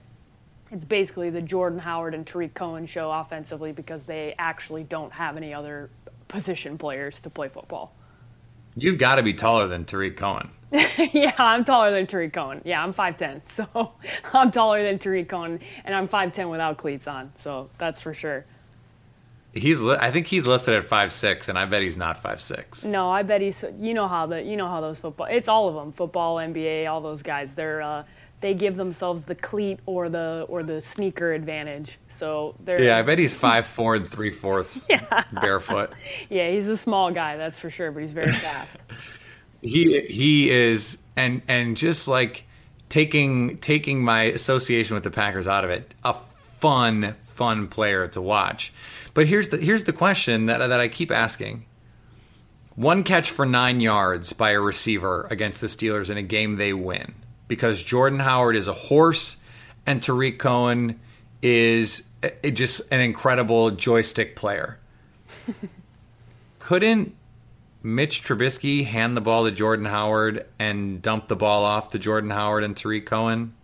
it's 0.71 0.85
basically 0.85 1.31
the 1.31 1.43
Jordan 1.43 1.79
Howard 1.79 2.15
and 2.15 2.27
Tarik 2.27 2.55
Cohen 2.55 2.87
show 2.87 3.11
offensively 3.11 3.73
because 3.73 4.07
they 4.07 4.35
actually 4.39 4.83
don't 4.83 5.13
have 5.13 5.37
any 5.37 5.55
other 5.55 5.91
position 6.29 6.79
players 6.79 7.21
to 7.21 7.31
play 7.31 7.49
football. 7.49 7.95
You've 8.77 8.99
got 8.99 9.17
to 9.17 9.23
be 9.23 9.35
taller 9.35 9.69
than 9.69 9.85
Tarik 9.85 10.17
Cohen. 10.17 10.51
yeah, 11.13 11.33
I'm 11.39 11.65
taller 11.65 11.93
than 11.93 12.09
Tarik 12.09 12.33
Cohen. 12.33 12.61
Yeah, 12.65 12.83
I'm 12.83 12.93
5'10. 12.93 13.43
So 13.49 13.93
I'm 14.33 14.51
taller 14.51 14.83
than 14.83 14.99
Tarik 14.99 15.29
Cohen, 15.29 15.61
and 15.85 15.95
I'm 15.95 16.09
5'10 16.09 16.51
without 16.51 16.77
cleats 16.77 17.07
on. 17.07 17.31
So 17.37 17.71
that's 17.79 18.01
for 18.01 18.15
sure. 18.15 18.45
He's, 19.55 19.81
li- 19.81 19.99
I 20.01 20.11
think 20.11 20.27
he's 20.27 20.47
listed 20.47 20.75
at 20.75 20.87
five 20.87 21.13
six, 21.13 21.49
and 21.49 21.59
I 21.59 21.65
bet 21.65 21.83
he's 21.83 21.97
not 21.97 22.21
five 22.21 22.41
six. 22.41 22.85
No, 22.85 23.11
I 23.11 23.23
bet 23.23 23.41
he's. 23.41 23.65
You 23.79 23.95
know 23.95 24.09
how 24.09 24.27
the, 24.27 24.43
you 24.43 24.57
know 24.57 24.69
how 24.69 24.81
those 24.81 24.99
football. 24.99 25.29
It's 25.31 25.49
all 25.49 25.69
of 25.69 25.75
them, 25.75 25.93
football, 25.93 26.37
NBA, 26.37 26.91
all 26.91 27.01
those 27.01 27.23
guys. 27.23 27.53
They're, 27.55 27.81
uh, 27.81 28.05
they 28.45 28.53
give 28.53 28.77
themselves 28.77 29.25
the 29.25 29.35
cleat 29.35 29.81
or 29.87 30.11
the 30.11 30.45
or 30.51 30.63
the 30.63 30.79
sneaker 30.79 31.33
advantage. 31.33 31.99
So 32.09 32.55
they're 32.61 32.83
yeah. 32.83 32.99
I 32.99 33.03
bet 33.03 33.19
he's 33.19 33.33
five 33.33 33.67
four 33.67 33.95
and 33.95 34.07
three 34.07 34.31
fourths 34.31 34.87
yeah. 34.91 35.25
barefoot. 35.41 35.93
Yeah, 36.29 36.51
he's 36.51 36.69
a 36.69 36.77
small 36.77 37.11
guy, 37.11 37.39
that's 37.39 37.59
for 37.59 37.71
sure, 37.71 37.91
but 37.91 38.03
he's 38.03 38.13
very 38.13 38.31
fast. 38.31 38.77
he 39.63 40.01
he 40.03 40.51
is, 40.51 40.99
and 41.17 41.41
and 41.49 41.75
just 41.77 42.07
like 42.07 42.45
taking 42.91 43.57
taking 43.59 44.05
my 44.05 44.25
association 44.25 44.95
with 44.95 45.05
the 45.05 45.11
Packers 45.11 45.49
out 45.49 45.65
of 45.65 45.71
it, 45.71 45.95
a 46.05 46.13
fun 46.13 47.15
fun 47.23 47.67
player 47.69 48.09
to 48.09 48.21
watch. 48.21 48.75
But 49.15 49.27
here's 49.29 49.49
the 49.49 49.57
here's 49.59 49.85
the 49.85 49.93
question 49.93 50.47
that 50.47 50.59
that 50.59 50.81
I 50.81 50.89
keep 50.89 51.11
asking. 51.11 51.67
One 52.75 53.05
catch 53.05 53.31
for 53.31 53.47
nine 53.47 53.81
yards 53.81 54.33
by 54.33 54.51
a 54.51 54.61
receiver 54.61 55.29
against 55.31 55.61
the 55.61 55.69
Steelers 55.69 56.11
in 56.11 56.17
a 56.17 56.23
game 56.23 56.57
they 56.57 56.73
win 56.73 57.15
because 57.47 57.81
Jordan 57.83 58.19
Howard 58.19 58.57
is 58.57 58.67
a 58.67 58.73
horse 58.73 59.37
and 59.87 60.03
Tarik 60.03 60.41
Cohen 60.41 60.99
is 61.41 62.09
just 62.53 62.93
an 62.93 63.01
incredible 63.01 63.71
joystick 63.71 64.35
player. 64.35 64.81
Couldn't 66.59 67.15
Mitch 67.83 68.25
Trubisky 68.25 68.87
hand 68.87 69.17
the 69.17 69.21
ball 69.21 69.45
to 69.45 69.53
Jordan 69.53 69.85
Howard 69.85 70.47
and 70.59 71.01
dump 71.03 71.29
the 71.29 71.37
ball 71.37 71.65
off 71.65 71.91
to 71.91 71.99
Jordan 71.99 72.31
Howard 72.31 72.65
and 72.65 72.77
Tarik 72.77 73.07
Cohen? 73.07 73.55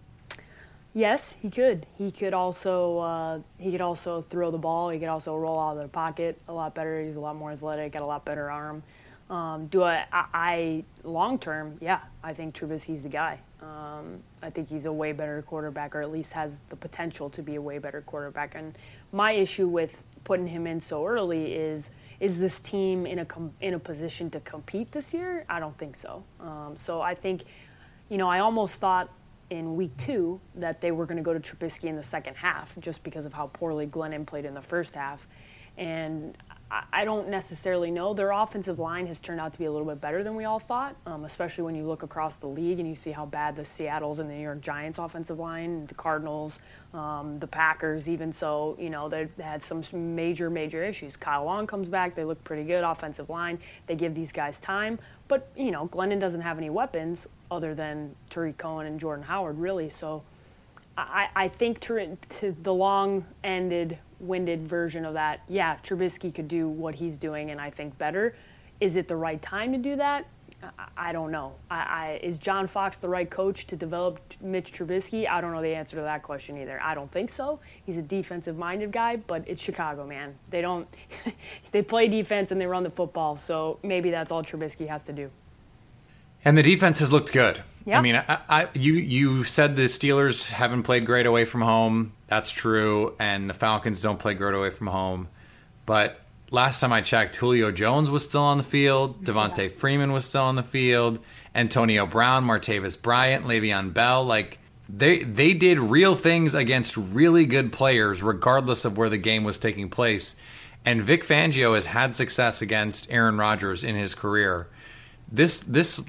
Yes, 0.92 1.36
he 1.40 1.50
could. 1.50 1.86
He 1.96 2.10
could 2.10 2.34
also 2.34 2.98
uh, 2.98 3.38
he 3.58 3.70
could 3.70 3.80
also 3.80 4.22
throw 4.22 4.50
the 4.50 4.58
ball. 4.58 4.90
He 4.90 4.98
could 4.98 5.08
also 5.08 5.36
roll 5.36 5.58
out 5.58 5.76
of 5.76 5.82
the 5.82 5.88
pocket 5.88 6.40
a 6.48 6.52
lot 6.52 6.74
better. 6.74 7.00
He's 7.00 7.16
a 7.16 7.20
lot 7.20 7.36
more 7.36 7.52
athletic, 7.52 7.92
got 7.92 8.02
a 8.02 8.06
lot 8.06 8.24
better 8.24 8.50
arm. 8.50 8.82
Um, 9.28 9.68
do 9.68 9.84
I, 9.84 10.04
I, 10.12 10.24
I 10.34 10.84
long 11.04 11.38
term? 11.38 11.76
Yeah, 11.80 12.00
I 12.24 12.34
think 12.34 12.54
Trubisky's 12.56 13.04
the 13.04 13.08
guy. 13.08 13.38
Um, 13.62 14.20
I 14.42 14.50
think 14.50 14.68
he's 14.68 14.86
a 14.86 14.92
way 14.92 15.12
better 15.12 15.42
quarterback, 15.42 15.94
or 15.94 16.02
at 16.02 16.10
least 16.10 16.32
has 16.32 16.58
the 16.68 16.76
potential 16.76 17.30
to 17.30 17.42
be 17.42 17.54
a 17.54 17.62
way 17.62 17.78
better 17.78 18.00
quarterback. 18.00 18.56
And 18.56 18.76
my 19.12 19.30
issue 19.30 19.68
with 19.68 19.94
putting 20.24 20.48
him 20.48 20.66
in 20.66 20.80
so 20.80 21.06
early 21.06 21.54
is 21.54 21.90
is 22.18 22.38
this 22.38 22.58
team 22.60 23.06
in 23.06 23.20
a 23.20 23.24
com- 23.24 23.54
in 23.60 23.74
a 23.74 23.78
position 23.78 24.28
to 24.30 24.40
compete 24.40 24.90
this 24.90 25.14
year? 25.14 25.44
I 25.48 25.60
don't 25.60 25.78
think 25.78 25.94
so. 25.94 26.24
Um, 26.40 26.74
so 26.76 27.00
I 27.00 27.14
think, 27.14 27.44
you 28.08 28.18
know, 28.18 28.28
I 28.28 28.40
almost 28.40 28.74
thought 28.74 29.08
in 29.50 29.76
week 29.76 29.96
two 29.96 30.40
that 30.54 30.80
they 30.80 30.92
were 30.92 31.06
going 31.06 31.16
to 31.16 31.22
go 31.22 31.36
to 31.36 31.40
Trubisky 31.40 31.84
in 31.84 31.96
the 31.96 32.02
second 32.02 32.36
half 32.36 32.74
just 32.78 33.02
because 33.02 33.26
of 33.26 33.34
how 33.34 33.48
poorly 33.48 33.86
Glennon 33.86 34.24
played 34.24 34.44
in 34.44 34.54
the 34.54 34.62
first 34.62 34.94
half. 34.94 35.26
And 35.76 36.36
I 36.92 37.04
don't 37.04 37.28
necessarily 37.28 37.90
know. 37.90 38.14
Their 38.14 38.30
offensive 38.30 38.78
line 38.78 39.06
has 39.08 39.18
turned 39.18 39.40
out 39.40 39.52
to 39.54 39.58
be 39.58 39.64
a 39.64 39.72
little 39.72 39.86
bit 39.86 40.00
better 40.00 40.22
than 40.22 40.36
we 40.36 40.44
all 40.44 40.60
thought, 40.60 40.94
um, 41.04 41.24
especially 41.24 41.64
when 41.64 41.74
you 41.74 41.84
look 41.84 42.04
across 42.04 42.36
the 42.36 42.46
league 42.46 42.78
and 42.78 42.88
you 42.88 42.94
see 42.94 43.10
how 43.10 43.26
bad 43.26 43.56
the 43.56 43.64
Seattle's 43.64 44.20
and 44.20 44.30
the 44.30 44.34
New 44.34 44.42
York 44.42 44.60
Giants 44.60 45.00
offensive 45.00 45.38
line, 45.38 45.86
the 45.86 45.94
Cardinals, 45.94 46.60
um, 46.94 47.40
the 47.40 47.46
Packers, 47.46 48.08
even 48.08 48.32
so, 48.32 48.76
you 48.78 48.88
know, 48.88 49.08
they 49.08 49.26
had 49.40 49.64
some 49.64 49.82
major, 50.14 50.48
major 50.48 50.84
issues. 50.84 51.16
Kyle 51.16 51.44
Long 51.44 51.66
comes 51.66 51.88
back. 51.88 52.14
They 52.14 52.24
look 52.24 52.42
pretty 52.44 52.64
good 52.64 52.84
offensive 52.84 53.28
line. 53.28 53.58
They 53.86 53.96
give 53.96 54.14
these 54.14 54.30
guys 54.30 54.60
time. 54.60 55.00
But, 55.26 55.48
you 55.56 55.72
know, 55.72 55.88
Glennon 55.88 56.20
doesn't 56.20 56.42
have 56.42 56.58
any 56.58 56.70
weapons 56.70 57.26
other 57.50 57.74
than 57.74 58.14
Tarik 58.28 58.58
Cohen 58.58 58.86
and 58.86 59.00
Jordan 59.00 59.24
Howard, 59.24 59.58
really. 59.58 59.88
So 59.88 60.22
I, 60.96 61.28
I 61.34 61.48
think 61.48 61.80
to, 61.80 62.16
to 62.16 62.56
the 62.62 62.74
long-ended 62.74 63.98
winded 64.20 64.68
version 64.68 65.04
of 65.04 65.14
that, 65.14 65.40
yeah, 65.48 65.76
Trubisky 65.82 66.34
could 66.34 66.48
do 66.48 66.68
what 66.68 66.94
he's 66.94 67.18
doing 67.18 67.50
and 67.50 67.60
I 67.60 67.70
think 67.70 67.96
better. 67.98 68.34
Is 68.80 68.96
it 68.96 69.08
the 69.08 69.16
right 69.16 69.40
time 69.40 69.72
to 69.72 69.78
do 69.78 69.96
that? 69.96 70.26
I, 70.96 71.12
don't 71.12 71.30
know. 71.30 71.54
I, 71.70 71.76
I, 71.76 72.20
is 72.22 72.38
John 72.38 72.66
Fox 72.66 72.98
the 72.98 73.08
right 73.08 73.28
coach 73.30 73.66
to 73.68 73.76
develop 73.76 74.20
Mitch 74.42 74.72
Trubisky? 74.72 75.26
I 75.26 75.40
don't 75.40 75.52
know 75.52 75.62
the 75.62 75.74
answer 75.74 75.96
to 75.96 76.02
that 76.02 76.22
question 76.22 76.58
either. 76.58 76.78
I 76.82 76.94
don't 76.94 77.10
think 77.10 77.30
so. 77.30 77.60
He's 77.86 77.96
a 77.96 78.02
defensive 78.02 78.58
minded 78.58 78.92
guy, 78.92 79.16
but 79.16 79.42
it's 79.46 79.62
Chicago, 79.62 80.06
man. 80.06 80.34
They 80.50 80.60
don't, 80.60 80.86
they 81.72 81.82
play 81.82 82.08
defense 82.08 82.50
and 82.52 82.60
they 82.60 82.66
run 82.66 82.82
the 82.82 82.90
football, 82.90 83.38
so 83.38 83.78
maybe 83.82 84.10
that's 84.10 84.30
all 84.30 84.42
Trubisky 84.42 84.86
has 84.86 85.02
to 85.04 85.12
do. 85.12 85.30
And 86.44 86.56
the 86.56 86.62
defense 86.62 87.00
has 87.00 87.12
looked 87.12 87.32
good. 87.32 87.60
Yep. 87.86 87.98
I 87.98 88.00
mean, 88.02 88.16
I, 88.16 88.38
I, 88.48 88.68
you 88.74 88.94
you 88.94 89.44
said 89.44 89.76
the 89.76 89.82
Steelers 89.82 90.50
haven't 90.50 90.82
played 90.82 91.06
great 91.06 91.26
away 91.26 91.44
from 91.44 91.62
home. 91.62 92.12
That's 92.26 92.50
true, 92.50 93.16
and 93.18 93.48
the 93.48 93.54
Falcons 93.54 94.00
don't 94.02 94.18
play 94.18 94.34
great 94.34 94.54
away 94.54 94.70
from 94.70 94.86
home. 94.86 95.28
But 95.86 96.20
last 96.50 96.80
time 96.80 96.92
I 96.92 97.00
checked, 97.00 97.36
Julio 97.36 97.72
Jones 97.72 98.10
was 98.10 98.24
still 98.24 98.42
on 98.42 98.58
the 98.58 98.64
field. 98.64 99.24
Devonta 99.24 99.64
yeah. 99.64 99.68
Freeman 99.68 100.12
was 100.12 100.24
still 100.24 100.42
on 100.44 100.56
the 100.56 100.62
field. 100.62 101.20
Antonio 101.54 102.06
Brown, 102.06 102.44
Martavis 102.44 103.00
Bryant, 103.00 103.44
Le'Veon 103.44 103.92
Bell, 103.92 104.24
like 104.24 104.58
they 104.88 105.24
they 105.24 105.54
did 105.54 105.78
real 105.78 106.14
things 106.14 106.54
against 106.54 106.96
really 106.96 107.46
good 107.46 107.72
players, 107.72 108.22
regardless 108.22 108.84
of 108.84 108.98
where 108.98 109.08
the 109.08 109.18
game 109.18 109.42
was 109.42 109.58
taking 109.58 109.88
place. 109.88 110.36
And 110.84 111.02
Vic 111.02 111.24
Fangio 111.24 111.74
has 111.74 111.86
had 111.86 112.14
success 112.14 112.62
against 112.62 113.10
Aaron 113.10 113.36
Rodgers 113.36 113.84
in 113.84 113.94
his 113.94 114.14
career. 114.14 114.68
This 115.30 115.60
this 115.60 116.04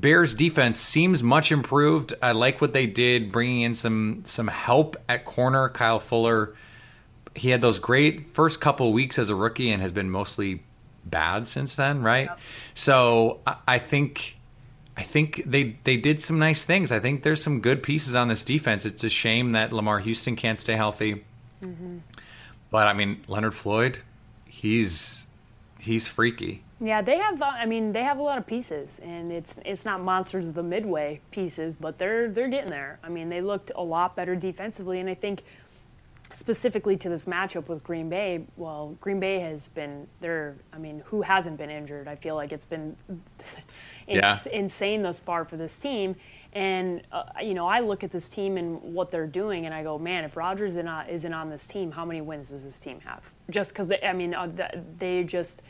Bears 0.00 0.34
defense 0.34 0.78
seems 0.78 1.22
much 1.22 1.52
improved. 1.52 2.12
I 2.22 2.32
like 2.32 2.60
what 2.60 2.72
they 2.72 2.86
did, 2.86 3.32
bringing 3.32 3.62
in 3.62 3.74
some 3.74 4.24
some 4.24 4.48
help 4.48 4.96
at 5.08 5.24
corner. 5.24 5.68
Kyle 5.68 6.00
Fuller, 6.00 6.54
he 7.34 7.50
had 7.50 7.60
those 7.60 7.78
great 7.78 8.26
first 8.26 8.60
couple 8.60 8.92
weeks 8.92 9.18
as 9.18 9.30
a 9.30 9.34
rookie 9.34 9.70
and 9.70 9.80
has 9.80 9.92
been 9.92 10.10
mostly 10.10 10.62
bad 11.04 11.46
since 11.46 11.76
then, 11.76 12.02
right? 12.02 12.26
Yep. 12.26 12.38
So 12.74 13.40
I, 13.46 13.56
I 13.68 13.78
think 13.78 14.36
I 14.96 15.02
think 15.02 15.42
they 15.46 15.76
they 15.84 15.96
did 15.96 16.20
some 16.20 16.38
nice 16.38 16.64
things. 16.64 16.92
I 16.92 17.00
think 17.00 17.22
there's 17.22 17.42
some 17.42 17.60
good 17.60 17.82
pieces 17.82 18.14
on 18.14 18.28
this 18.28 18.44
defense. 18.44 18.84
It's 18.84 19.04
a 19.04 19.08
shame 19.08 19.52
that 19.52 19.72
Lamar 19.72 19.98
Houston 20.00 20.36
can't 20.36 20.60
stay 20.60 20.74
healthy. 20.74 21.24
Mm-hmm. 21.62 21.98
But 22.70 22.88
I 22.88 22.92
mean, 22.92 23.22
Leonard 23.28 23.54
Floyd, 23.54 23.98
he's 24.46 25.26
he's 25.78 26.08
freaky. 26.08 26.62
Yeah, 26.80 27.00
they 27.00 27.16
have. 27.18 27.40
Uh, 27.40 27.46
I 27.46 27.64
mean, 27.64 27.92
they 27.92 28.02
have 28.02 28.18
a 28.18 28.22
lot 28.22 28.36
of 28.36 28.46
pieces, 28.46 29.00
and 29.02 29.32
it's 29.32 29.58
it's 29.64 29.84
not 29.84 30.02
monsters 30.02 30.46
of 30.46 30.54
the 30.54 30.62
midway 30.62 31.20
pieces, 31.30 31.74
but 31.76 31.98
they're 31.98 32.28
they're 32.28 32.48
getting 32.48 32.70
there. 32.70 32.98
I 33.02 33.08
mean, 33.08 33.30
they 33.30 33.40
looked 33.40 33.72
a 33.76 33.82
lot 33.82 34.14
better 34.14 34.36
defensively, 34.36 35.00
and 35.00 35.08
I 35.08 35.14
think 35.14 35.42
specifically 36.32 36.96
to 36.98 37.08
this 37.08 37.24
matchup 37.24 37.68
with 37.68 37.82
Green 37.82 38.10
Bay. 38.10 38.44
Well, 38.58 38.94
Green 39.00 39.18
Bay 39.18 39.38
has 39.40 39.68
been 39.70 40.06
there. 40.20 40.54
I 40.74 40.76
mean, 40.76 41.02
who 41.06 41.22
hasn't 41.22 41.56
been 41.56 41.70
injured? 41.70 42.08
I 42.08 42.16
feel 42.16 42.34
like 42.34 42.52
it's 42.52 42.66
been 42.66 42.94
yeah. 44.06 44.38
insane 44.52 45.02
thus 45.02 45.18
far 45.18 45.46
for 45.46 45.56
this 45.56 45.78
team. 45.78 46.14
And 46.52 47.00
uh, 47.10 47.24
you 47.42 47.54
know, 47.54 47.66
I 47.66 47.80
look 47.80 48.04
at 48.04 48.10
this 48.12 48.28
team 48.28 48.58
and 48.58 48.82
what 48.82 49.10
they're 49.10 49.26
doing, 49.26 49.64
and 49.64 49.74
I 49.74 49.82
go, 49.82 49.98
man, 49.98 50.24
if 50.24 50.36
Rodgers 50.36 50.76
isn't 50.76 51.32
on 51.32 51.48
this 51.48 51.66
team, 51.66 51.90
how 51.90 52.04
many 52.04 52.20
wins 52.20 52.50
does 52.50 52.64
this 52.64 52.78
team 52.80 53.00
have? 53.00 53.22
Just 53.48 53.72
because 53.72 53.90
I 54.02 54.12
mean, 54.12 54.34
uh, 54.34 54.68
they 54.98 55.24
just 55.24 55.62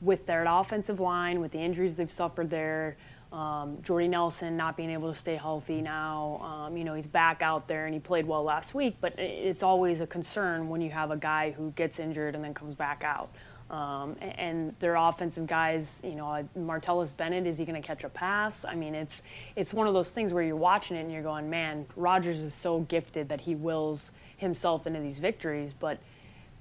with 0.00 0.26
their 0.26 0.44
offensive 0.46 1.00
line, 1.00 1.40
with 1.40 1.52
the 1.52 1.58
injuries 1.58 1.96
they've 1.96 2.10
suffered 2.10 2.50
there, 2.50 2.96
um, 3.34 3.78
Jordy 3.82 4.06
Nelson 4.06 4.56
not 4.56 4.76
being 4.76 4.90
able 4.90 5.12
to 5.12 5.18
stay 5.18 5.34
healthy 5.34 5.82
now. 5.82 6.40
Um, 6.40 6.76
you 6.76 6.84
know, 6.84 6.94
he's 6.94 7.08
back 7.08 7.42
out 7.42 7.66
there 7.66 7.86
and 7.86 7.92
he 7.92 7.98
played 7.98 8.26
well 8.26 8.44
last 8.44 8.74
week, 8.74 8.96
but 9.00 9.18
it's 9.18 9.64
always 9.64 10.00
a 10.00 10.06
concern 10.06 10.68
when 10.68 10.80
you 10.80 10.90
have 10.90 11.10
a 11.10 11.16
guy 11.16 11.50
who 11.50 11.72
gets 11.72 11.98
injured 11.98 12.36
and 12.36 12.44
then 12.44 12.54
comes 12.54 12.76
back 12.76 13.02
out. 13.02 13.30
Um, 13.70 14.14
and 14.20 14.74
their 14.78 14.94
offensive 14.94 15.48
guys, 15.48 16.00
you 16.04 16.14
know, 16.14 16.46
Martellus 16.56 17.16
Bennett, 17.16 17.46
is 17.46 17.58
he 17.58 17.64
going 17.64 17.80
to 17.80 17.86
catch 17.86 18.04
a 18.04 18.08
pass? 18.08 18.64
I 18.64 18.74
mean, 18.74 18.94
it's 18.94 19.22
it's 19.56 19.72
one 19.72 19.88
of 19.88 19.94
those 19.94 20.10
things 20.10 20.32
where 20.32 20.44
you're 20.44 20.54
watching 20.54 20.96
it 20.96 21.00
and 21.00 21.10
you're 21.10 21.22
going, 21.22 21.50
man, 21.50 21.86
Rodgers 21.96 22.42
is 22.42 22.54
so 22.54 22.80
gifted 22.80 23.30
that 23.30 23.40
he 23.40 23.54
wills 23.54 24.12
himself 24.36 24.86
into 24.86 25.00
these 25.00 25.18
victories, 25.18 25.72
but 25.72 25.98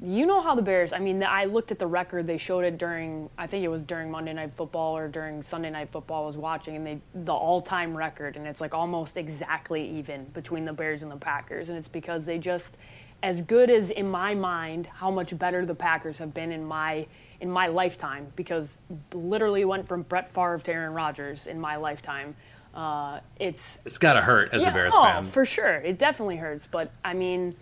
you 0.01 0.25
know 0.25 0.41
how 0.41 0.56
the 0.56 0.62
Bears. 0.62 0.91
I 0.91 0.99
mean, 0.99 1.23
I 1.23 1.45
looked 1.45 1.71
at 1.71 1.79
the 1.79 1.88
record. 1.88 2.27
They 2.27 2.38
showed 2.38 2.65
it 2.65 2.77
during. 2.77 3.29
I 3.38 3.47
think 3.47 3.63
it 3.63 3.69
was 3.69 3.84
during 3.84 4.10
Monday 4.12 4.34
Night 4.34 4.51
Football 4.56 4.97
or 4.97 5.08
during 5.08 5.41
Sunday 5.41 5.69
Night 5.69 5.89
Football. 5.91 6.23
I 6.23 6.27
was 6.27 6.38
watching, 6.38 6.75
and 6.75 6.86
they 6.86 6.99
the 7.13 7.34
all-time 7.34 7.95
record, 7.95 8.36
and 8.36 8.47
it's 8.47 8.60
like 8.60 8.73
almost 8.73 9.17
exactly 9.17 9.88
even 9.97 10.25
between 10.34 10.65
the 10.65 10.73
Bears 10.73 11.03
and 11.03 11.12
the 11.12 11.17
Packers, 11.17 11.69
and 11.69 11.77
it's 11.77 11.88
because 11.88 12.25
they 12.25 12.38
just, 12.38 12.77
as 13.21 13.41
good 13.41 13.69
as 13.69 13.91
in 13.91 14.10
my 14.10 14.34
mind, 14.34 14.88
how 14.88 15.12
much 15.12 15.38
better 15.38 15.65
the 15.65 15.75
Packers 15.75 16.17
have 16.17 16.34
been 16.34 16.51
in 16.51 16.65
my 16.65 17.06
in 17.39 17.49
my 17.49 17.67
lifetime, 17.67 18.27
because 18.36 18.79
literally 19.13 19.63
went 19.63 19.88
from 19.88 20.01
Brett 20.03 20.34
Favre 20.34 20.60
to 20.60 20.71
Aaron 20.71 20.93
Rodgers 20.93 21.47
in 21.47 21.60
my 21.60 21.75
lifetime. 21.75 22.36
Uh, 22.73 23.19
it's 23.39 23.79
it's 23.86 23.99
gotta 23.99 24.21
hurt 24.21 24.51
as 24.51 24.63
yeah, 24.63 24.69
a 24.71 24.73
Bears 24.73 24.93
oh, 24.95 25.03
fan. 25.03 25.27
for 25.27 25.45
sure. 25.45 25.75
It 25.75 25.99
definitely 25.99 26.38
hurts, 26.38 26.67
but 26.67 26.91
I 27.06 27.13
mean 27.13 27.56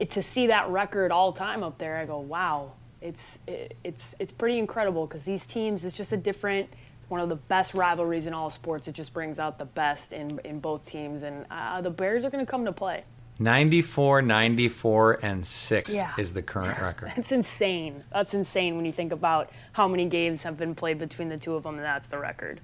it, 0.00 0.10
to 0.12 0.22
see 0.22 0.48
that 0.48 0.68
record 0.70 1.12
all 1.12 1.32
time 1.32 1.62
up 1.62 1.78
there, 1.78 1.98
I 1.98 2.06
go, 2.06 2.18
wow, 2.18 2.72
it's 3.00 3.38
it, 3.46 3.76
it's 3.84 4.16
it's 4.18 4.32
pretty 4.32 4.58
incredible 4.58 5.06
because 5.06 5.24
these 5.24 5.46
teams, 5.46 5.84
it's 5.84 5.96
just 5.96 6.12
a 6.12 6.16
different. 6.16 6.68
One 7.08 7.20
of 7.20 7.28
the 7.28 7.36
best 7.36 7.74
rivalries 7.74 8.28
in 8.28 8.34
all 8.34 8.50
sports. 8.50 8.86
It 8.86 8.92
just 8.92 9.12
brings 9.12 9.40
out 9.40 9.58
the 9.58 9.64
best 9.64 10.12
in 10.12 10.40
in 10.44 10.60
both 10.60 10.84
teams, 10.84 11.22
and 11.22 11.44
uh, 11.50 11.80
the 11.80 11.90
Bears 11.90 12.24
are 12.24 12.30
going 12.30 12.44
to 12.44 12.50
come 12.50 12.64
to 12.64 12.72
play. 12.72 13.04
94, 13.40 14.20
94, 14.20 15.20
and 15.22 15.46
6 15.46 15.94
yeah. 15.94 16.12
is 16.18 16.34
the 16.34 16.42
current 16.42 16.78
record. 16.78 17.10
That's 17.16 17.32
insane. 17.32 18.04
That's 18.12 18.34
insane 18.34 18.76
when 18.76 18.84
you 18.84 18.92
think 18.92 19.12
about 19.12 19.50
how 19.72 19.88
many 19.88 20.04
games 20.04 20.42
have 20.42 20.58
been 20.58 20.74
played 20.74 20.98
between 20.98 21.30
the 21.30 21.38
two 21.38 21.54
of 21.54 21.62
them, 21.62 21.76
and 21.76 21.84
that's 21.84 22.06
the 22.08 22.18
record. 22.18 22.60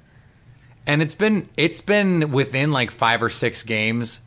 And 0.86 1.02
it's 1.02 1.14
been 1.14 1.48
it's 1.56 1.80
been 1.80 2.30
within 2.30 2.72
like 2.72 2.90
five 2.90 3.22
or 3.22 3.30
six 3.30 3.62
games 3.62 4.20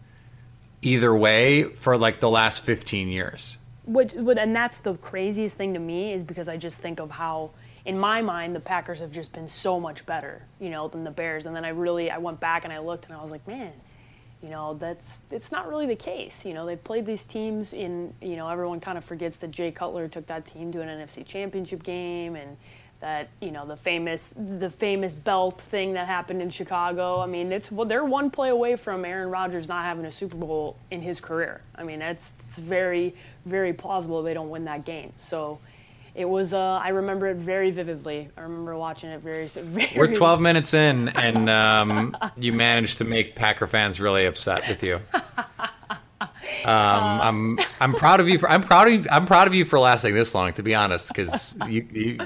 either 0.82 1.16
way 1.16 1.64
for 1.64 1.98
like 1.98 2.20
the 2.20 2.30
last 2.30 2.62
15 2.62 3.10
years. 3.10 3.58
Which, 3.86 4.14
and 4.14 4.56
that's 4.56 4.78
the 4.80 4.96
craziest 4.96 5.58
thing 5.58 5.74
to 5.74 5.80
me 5.80 6.14
is 6.14 6.24
because 6.24 6.48
I 6.48 6.58
just 6.58 6.80
think 6.80 7.00
of 7.00 7.10
how, 7.10 7.52
in 7.86 7.98
my 7.98 8.22
mind, 8.22 8.56
the 8.56 8.60
Packers 8.60 9.00
have 9.00 9.12
just 9.12 9.34
been 9.34 9.48
so 9.48 9.80
much 9.80 10.06
better, 10.06 10.44
you 10.60 10.70
know, 10.70 10.88
than 10.88 11.04
the 11.04 11.12
Bears. 11.12 11.46
And 11.48 11.56
then 11.56 11.66
I 11.66 11.70
really, 11.70 12.12
I 12.12 12.20
went 12.20 12.40
back 12.40 12.66
and 12.66 12.74
I 12.74 12.80
looked 12.80 13.06
and 13.06 13.16
I 13.16 13.22
was 13.22 13.32
like, 13.32 13.46
man, 13.48 13.74
you 14.44 14.50
know, 14.50 14.76
that's 14.76 15.20
it's 15.32 15.52
not 15.52 15.68
really 15.68 15.88
the 15.88 15.96
case. 15.96 16.46
You 16.46 16.54
know, 16.54 16.66
they've 16.66 16.82
played 16.82 17.06
these 17.06 17.24
teams 17.24 17.74
in, 17.74 18.14
you 18.22 18.36
know, 18.36 18.48
everyone 18.48 18.80
kind 18.80 18.98
of 18.98 19.04
forgets 19.04 19.38
that 19.38 19.52
Jay 19.52 19.72
Cutler 19.72 20.08
took 20.08 20.28
that 20.28 20.46
team 20.46 20.72
to 20.72 20.82
an 20.82 20.88
NFC 20.88 21.26
Championship 21.26 21.84
game 21.84 22.36
and 22.36 22.56
that 23.00 23.30
you 23.42 23.52
know 23.52 23.66
the 23.66 23.78
famous 23.78 24.34
the 24.38 24.70
famous 24.70 25.16
belt 25.16 25.62
thing 25.62 25.94
that 25.94 26.08
happened 26.08 26.42
in 26.42 26.50
Chicago. 26.50 27.22
I 27.22 27.26
mean, 27.26 27.52
it's 27.52 27.72
well, 27.72 27.88
they're 27.88 28.04
one 28.04 28.30
play 28.30 28.50
away 28.50 28.76
from 28.76 29.06
Aaron 29.06 29.30
Rodgers 29.30 29.68
not 29.68 29.86
having 29.86 30.06
a 30.06 30.12
Super 30.12 30.36
Bowl 30.36 30.78
in 30.92 31.02
his 31.02 31.22
career. 31.22 31.62
I 31.76 31.84
mean, 31.84 32.00
that's 32.00 32.34
it's 32.48 32.58
very 32.58 33.16
very 33.46 33.74
plausible 33.74 34.22
they 34.22 34.34
don't 34.34 34.50
win 34.50 34.66
that 34.66 34.86
game. 34.86 35.14
So 35.18 35.60
it 36.16 36.28
was 36.28 36.54
uh, 36.54 36.82
I 36.84 36.90
remember 36.90 37.28
it 37.28 37.38
very 37.38 37.72
vividly. 37.72 38.30
I 38.36 38.42
remember 38.42 38.76
watching 38.76 39.10
it 39.12 39.22
very. 39.22 39.48
very 39.48 39.92
We're 39.96 40.14
12 40.14 40.42
minutes 40.42 40.74
in, 40.74 41.10
and 41.10 41.50
um, 41.50 42.18
you 42.38 42.52
managed 42.52 42.98
to 42.98 43.06
make 43.06 43.36
Packer 43.36 43.68
fans 43.68 44.02
really 44.02 44.26
upset 44.26 44.68
with 44.68 44.84
you. 44.84 45.00
Um, 46.66 46.70
uh, 46.76 47.20
I'm 47.22 47.60
I'm 47.80 47.94
proud 47.94 48.20
of 48.20 48.28
you 48.28 48.38
for 48.38 48.50
I'm 48.50 48.62
proud 48.62 48.88
of 48.88 48.94
you, 48.94 49.06
I'm 49.10 49.26
proud 49.26 49.48
of 49.48 49.56
you 49.56 49.64
for 49.64 49.80
lasting 49.80 50.14
this 50.14 50.36
long. 50.36 50.52
To 50.54 50.64
be 50.64 50.76
honest, 50.76 51.08
because 51.08 51.58
you, 51.68 51.88
you 51.94 52.18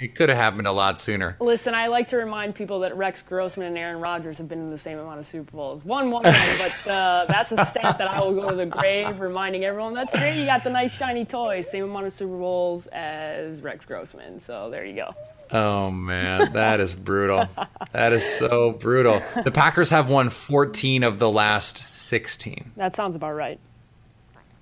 it 0.00 0.14
could 0.14 0.28
have 0.28 0.38
happened 0.38 0.66
a 0.66 0.72
lot 0.72 1.00
sooner. 1.00 1.36
Listen, 1.40 1.74
I 1.74 1.86
like 1.86 2.08
to 2.08 2.16
remind 2.16 2.54
people 2.54 2.80
that 2.80 2.96
Rex 2.96 3.22
Grossman 3.22 3.68
and 3.68 3.78
Aaron 3.78 4.00
Rodgers 4.00 4.38
have 4.38 4.48
been 4.48 4.60
in 4.60 4.70
the 4.70 4.78
same 4.78 4.98
amount 4.98 5.18
of 5.20 5.26
Super 5.26 5.50
Bowls. 5.52 5.84
One, 5.84 6.10
one, 6.10 6.22
but 6.22 6.86
uh, 6.86 7.26
that's 7.28 7.52
a 7.52 7.66
stat 7.66 7.98
that 7.98 8.08
I 8.08 8.20
will 8.20 8.34
go 8.34 8.50
to 8.50 8.56
the 8.56 8.66
grave 8.66 9.20
reminding 9.20 9.64
everyone 9.64 9.94
that 9.94 10.12
great. 10.12 10.38
You 10.38 10.46
got 10.46 10.64
the 10.64 10.70
nice 10.70 10.92
shiny 10.92 11.24
toy, 11.24 11.62
same 11.62 11.84
amount 11.84 12.06
of 12.06 12.12
Super 12.12 12.36
Bowls 12.36 12.86
as 12.88 13.62
Rex 13.62 13.84
Grossman. 13.84 14.42
So 14.42 14.70
there 14.70 14.84
you 14.84 14.96
go. 14.96 15.14
Oh 15.50 15.90
man, 15.90 16.52
that 16.54 16.80
is 16.80 16.94
brutal. 16.94 17.48
that 17.92 18.12
is 18.12 18.24
so 18.24 18.72
brutal. 18.72 19.22
The 19.44 19.52
Packers 19.52 19.90
have 19.90 20.08
won 20.10 20.28
14 20.28 21.04
of 21.04 21.18
the 21.18 21.30
last 21.30 21.78
16. 21.78 22.72
That 22.76 22.96
sounds 22.96 23.14
about 23.14 23.34
right. 23.34 23.60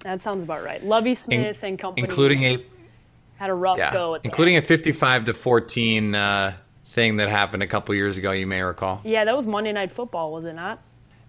That 0.01 0.20
sounds 0.20 0.44
about 0.44 0.62
right. 0.62 0.85
Lovie 0.85 1.14
Smith 1.14 1.62
In, 1.62 1.70
and 1.70 1.79
company, 1.79 2.07
including 2.07 2.42
a 2.44 2.59
had 3.37 3.51
a 3.51 3.55
rough 3.55 3.79
yeah, 3.79 3.92
go, 3.92 4.14
including 4.23 4.57
a 4.57 4.62
55 4.62 5.25
to 5.27 5.35
14 5.35 6.14
uh, 6.14 6.57
thing 6.87 7.16
that 7.16 7.29
happened 7.29 7.62
a 7.62 7.66
couple 7.66 7.94
years 7.94 8.16
ago. 8.16 8.33
You 8.33 8.47
may 8.47 8.62
recall. 8.62 9.01
Yeah, 9.05 9.25
that 9.25 9.37
was 9.37 9.47
Monday 9.47 9.73
Night 9.73 9.92
Football, 9.92 10.33
was 10.33 10.44
it 10.44 10.55
not? 10.55 10.81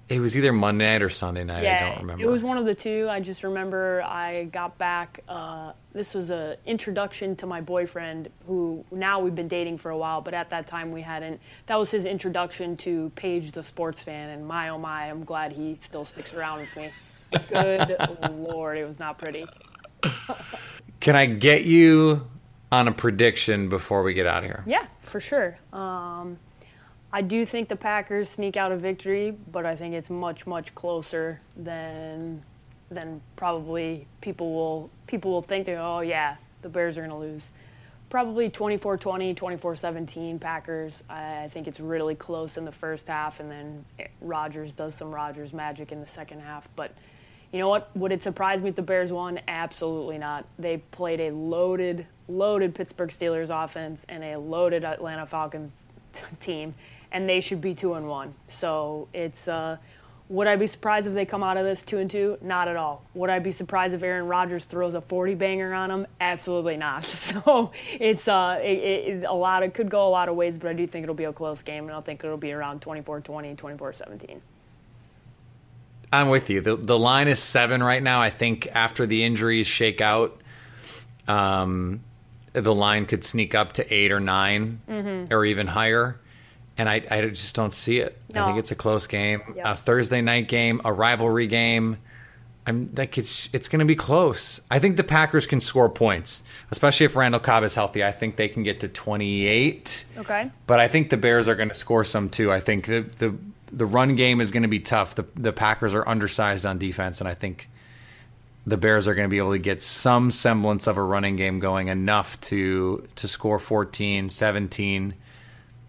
It 0.07 0.19
was 0.19 0.37
either 0.37 0.53
Monday 0.53 0.85
night 0.85 1.01
or 1.01 1.09
Sunday 1.09 1.43
night. 1.43 1.63
Yeah, 1.63 1.77
I 1.77 1.89
don't 1.89 2.01
remember. 2.01 2.23
It 2.23 2.27
was 2.27 2.43
one 2.43 2.59
of 2.59 2.65
the 2.65 2.75
two. 2.75 3.07
I 3.09 3.19
just 3.19 3.41
remember 3.43 4.03
I 4.03 4.43
got 4.45 4.77
back. 4.77 5.21
Uh, 5.27 5.71
this 5.93 6.13
was 6.13 6.29
an 6.29 6.57
introduction 6.67 7.35
to 7.37 7.47
my 7.47 7.59
boyfriend, 7.59 8.29
who 8.45 8.85
now 8.91 9.19
we've 9.19 9.33
been 9.33 9.47
dating 9.47 9.79
for 9.79 9.89
a 9.89 9.97
while, 9.97 10.21
but 10.21 10.35
at 10.35 10.51
that 10.51 10.67
time 10.67 10.91
we 10.91 11.01
hadn't. 11.01 11.41
That 11.65 11.79
was 11.79 11.89
his 11.89 12.05
introduction 12.05 12.77
to 12.77 13.11
Paige, 13.15 13.51
the 13.51 13.63
sports 13.63 14.03
fan, 14.03 14.29
and 14.29 14.45
my 14.45 14.69
oh 14.69 14.77
my, 14.77 15.09
I'm 15.09 15.23
glad 15.23 15.51
he 15.51 15.73
still 15.73 16.05
sticks 16.05 16.35
around 16.35 16.59
with 16.59 16.75
me. 16.75 16.91
Good 17.49 17.97
lord, 18.29 18.77
it 18.77 18.85
was 18.85 18.99
not 18.99 19.17
pretty. 19.17 19.47
Can 20.99 21.15
I 21.15 21.25
get 21.25 21.65
you 21.65 22.27
on 22.71 22.87
a 22.87 22.91
prediction 22.91 23.69
before 23.69 24.03
we 24.03 24.13
get 24.13 24.25
out 24.25 24.43
of 24.43 24.49
here? 24.49 24.63
Yeah, 24.65 24.85
for 25.01 25.19
sure. 25.19 25.57
Um, 25.71 26.37
I 27.13 27.21
do 27.21 27.45
think 27.45 27.69
the 27.69 27.75
Packers 27.75 28.29
sneak 28.29 28.57
out 28.57 28.71
a 28.71 28.77
victory, 28.77 29.37
but 29.51 29.65
I 29.65 29.75
think 29.75 29.93
it's 29.93 30.09
much 30.09 30.45
much 30.45 30.75
closer 30.75 31.39
than 31.55 32.43
than 32.91 33.21
probably 33.35 34.05
people 34.21 34.53
will 34.53 34.89
people 35.07 35.31
will 35.31 35.41
think. 35.41 35.69
Oh 35.69 36.01
yeah, 36.01 36.35
the 36.61 36.69
Bears 36.69 36.97
are 36.97 37.01
going 37.07 37.11
to 37.11 37.15
lose. 37.15 37.51
Probably 38.09 38.49
24-20, 38.49 39.35
24-17 39.35 40.39
Packers. 40.39 41.03
I 41.09 41.49
think 41.51 41.67
it's 41.67 41.79
really 41.79 42.15
close 42.15 42.55
in 42.57 42.63
the 42.63 42.71
first 42.71 43.07
half, 43.07 43.39
and 43.39 43.49
then 43.49 43.83
Rodgers 44.21 44.73
does 44.73 44.93
some 44.93 45.13
Rodgers 45.13 45.53
magic 45.53 45.91
in 45.91 45.99
the 45.99 46.07
second 46.07 46.39
half. 46.39 46.67
But 46.75 46.91
you 47.55 47.61
know 47.61 47.69
what? 47.69 47.89
Would 47.95 48.11
it 48.11 48.21
surprise 48.21 48.61
me 48.61 48.67
if 48.67 48.75
the 48.75 48.81
Bears 48.81 49.13
won? 49.13 49.39
Absolutely 49.47 50.17
not. 50.17 50.45
They 50.59 50.79
played 50.91 51.21
a 51.21 51.31
loaded, 51.31 52.05
loaded 52.27 52.75
Pittsburgh 52.75 53.11
Steelers 53.11 53.49
offense 53.49 54.05
and 54.09 54.25
a 54.25 54.35
loaded 54.35 54.83
Atlanta 54.83 55.25
Falcons 55.25 55.71
team, 56.41 56.75
and 57.13 57.29
they 57.29 57.39
should 57.39 57.61
be 57.61 57.73
two 57.73 57.93
and 57.93 58.09
one. 58.09 58.35
So 58.49 59.07
it's 59.13 59.47
uh, 59.47 59.77
Would 60.27 60.47
I 60.47 60.57
be 60.57 60.67
surprised 60.67 61.07
if 61.07 61.13
they 61.13 61.25
come 61.25 61.43
out 61.43 61.55
of 61.55 61.63
this 61.63 61.85
two 61.85 61.99
and 61.99 62.11
two? 62.11 62.37
Not 62.41 62.67
at 62.67 62.75
all. 62.75 63.03
Would 63.13 63.29
I 63.29 63.39
be 63.39 63.53
surprised 63.53 63.93
if 63.93 64.03
Aaron 64.03 64.27
Rodgers 64.27 64.65
throws 64.65 64.93
a 64.93 64.99
40 64.99 65.35
banger 65.35 65.73
on 65.73 65.87
them? 65.87 66.07
Absolutely 66.19 66.75
not. 66.75 67.05
So 67.15 67.71
it's 67.93 68.27
uh, 68.27 68.59
it, 68.61 68.67
it, 68.67 69.23
a 69.23 69.33
lot. 69.33 69.63
It 69.63 69.73
could 69.73 69.89
go 69.89 70.05
a 70.05 70.09
lot 70.09 70.27
of 70.27 70.35
ways, 70.35 70.57
but 70.57 70.67
I 70.67 70.73
do 70.73 70.85
think 70.85 71.03
it'll 71.03 71.15
be 71.15 71.23
a 71.23 71.33
close 71.33 71.63
game, 71.63 71.85
and 71.87 71.95
I 71.95 72.01
think 72.01 72.21
it'll 72.23 72.35
be 72.35 72.51
around 72.51 72.81
24-20, 72.81 73.55
24-17. 73.55 74.41
I'm 76.11 76.29
with 76.29 76.49
you. 76.49 76.61
The 76.61 76.75
the 76.75 76.97
line 76.97 77.27
is 77.27 77.39
seven 77.39 77.81
right 77.83 78.01
now. 78.01 78.21
I 78.21 78.29
think 78.29 78.67
after 78.73 79.05
the 79.05 79.23
injuries 79.23 79.67
shake 79.67 80.01
out, 80.01 80.41
um, 81.27 82.01
the 82.53 82.73
line 82.73 83.05
could 83.05 83.23
sneak 83.23 83.53
up 83.53 83.73
to 83.73 83.93
eight 83.93 84.11
or 84.11 84.19
9 84.19 84.81
mm-hmm. 84.87 85.33
or 85.33 85.45
even 85.45 85.67
higher. 85.67 86.19
And 86.77 86.89
I, 86.89 87.03
I 87.09 87.21
just 87.21 87.55
don't 87.55 87.73
see 87.73 87.99
it. 87.99 88.17
No. 88.33 88.43
I 88.43 88.47
think 88.47 88.59
it's 88.59 88.71
a 88.71 88.75
close 88.75 89.07
game, 89.07 89.41
Yep. 89.55 89.65
a 89.65 89.75
Thursday 89.75 90.21
night 90.21 90.47
game, 90.47 90.81
a 90.83 90.91
rivalry 90.91 91.47
game. 91.47 91.97
I'm 92.67 92.89
like 92.95 93.17
it's 93.17 93.53
it's 93.53 93.67
going 93.67 93.79
to 93.79 93.85
be 93.85 93.95
close. 93.95 94.59
I 94.71 94.79
think 94.79 94.97
the 94.97 95.03
Packers 95.03 95.45
can 95.45 95.61
score 95.61 95.87
points, 95.87 96.43
especially 96.71 97.05
if 97.05 97.15
Randall 97.15 97.39
Cobb 97.39 97.63
is 97.63 97.75
healthy. 97.75 98.03
I 98.03 98.11
think 98.11 98.37
they 98.37 98.47
can 98.47 98.63
get 98.63 98.79
to 98.79 98.87
28. 98.87 100.05
Okay. 100.17 100.51
But 100.65 100.79
I 100.79 100.87
think 100.87 101.11
the 101.11 101.17
Bears 101.17 101.47
are 101.47 101.53
going 101.55 101.69
to 101.69 101.75
score 101.75 102.03
some 102.03 102.27
too. 102.27 102.51
I 102.51 102.59
think 102.59 102.87
the 102.87 103.01
the 103.01 103.35
the 103.75 103.85
run 103.85 104.15
game 104.15 104.41
is 104.41 104.51
going 104.51 104.63
to 104.63 104.69
be 104.69 104.79
tough. 104.79 105.15
The 105.15 105.25
the 105.35 105.53
Packers 105.53 105.93
are 105.93 106.07
undersized 106.07 106.65
on 106.65 106.77
defense, 106.77 107.19
and 107.19 107.27
I 107.27 107.33
think 107.33 107.69
the 108.65 108.77
Bears 108.77 109.07
are 109.07 109.13
going 109.13 109.27
to 109.27 109.31
be 109.31 109.37
able 109.37 109.51
to 109.51 109.59
get 109.59 109.81
some 109.81 110.31
semblance 110.31 110.87
of 110.87 110.97
a 110.97 111.03
running 111.03 111.35
game 111.35 111.59
going 111.59 111.89
enough 111.89 112.39
to 112.41 113.07
to 113.15 113.27
score 113.27 113.59
14, 113.59 114.29
17, 114.29 115.13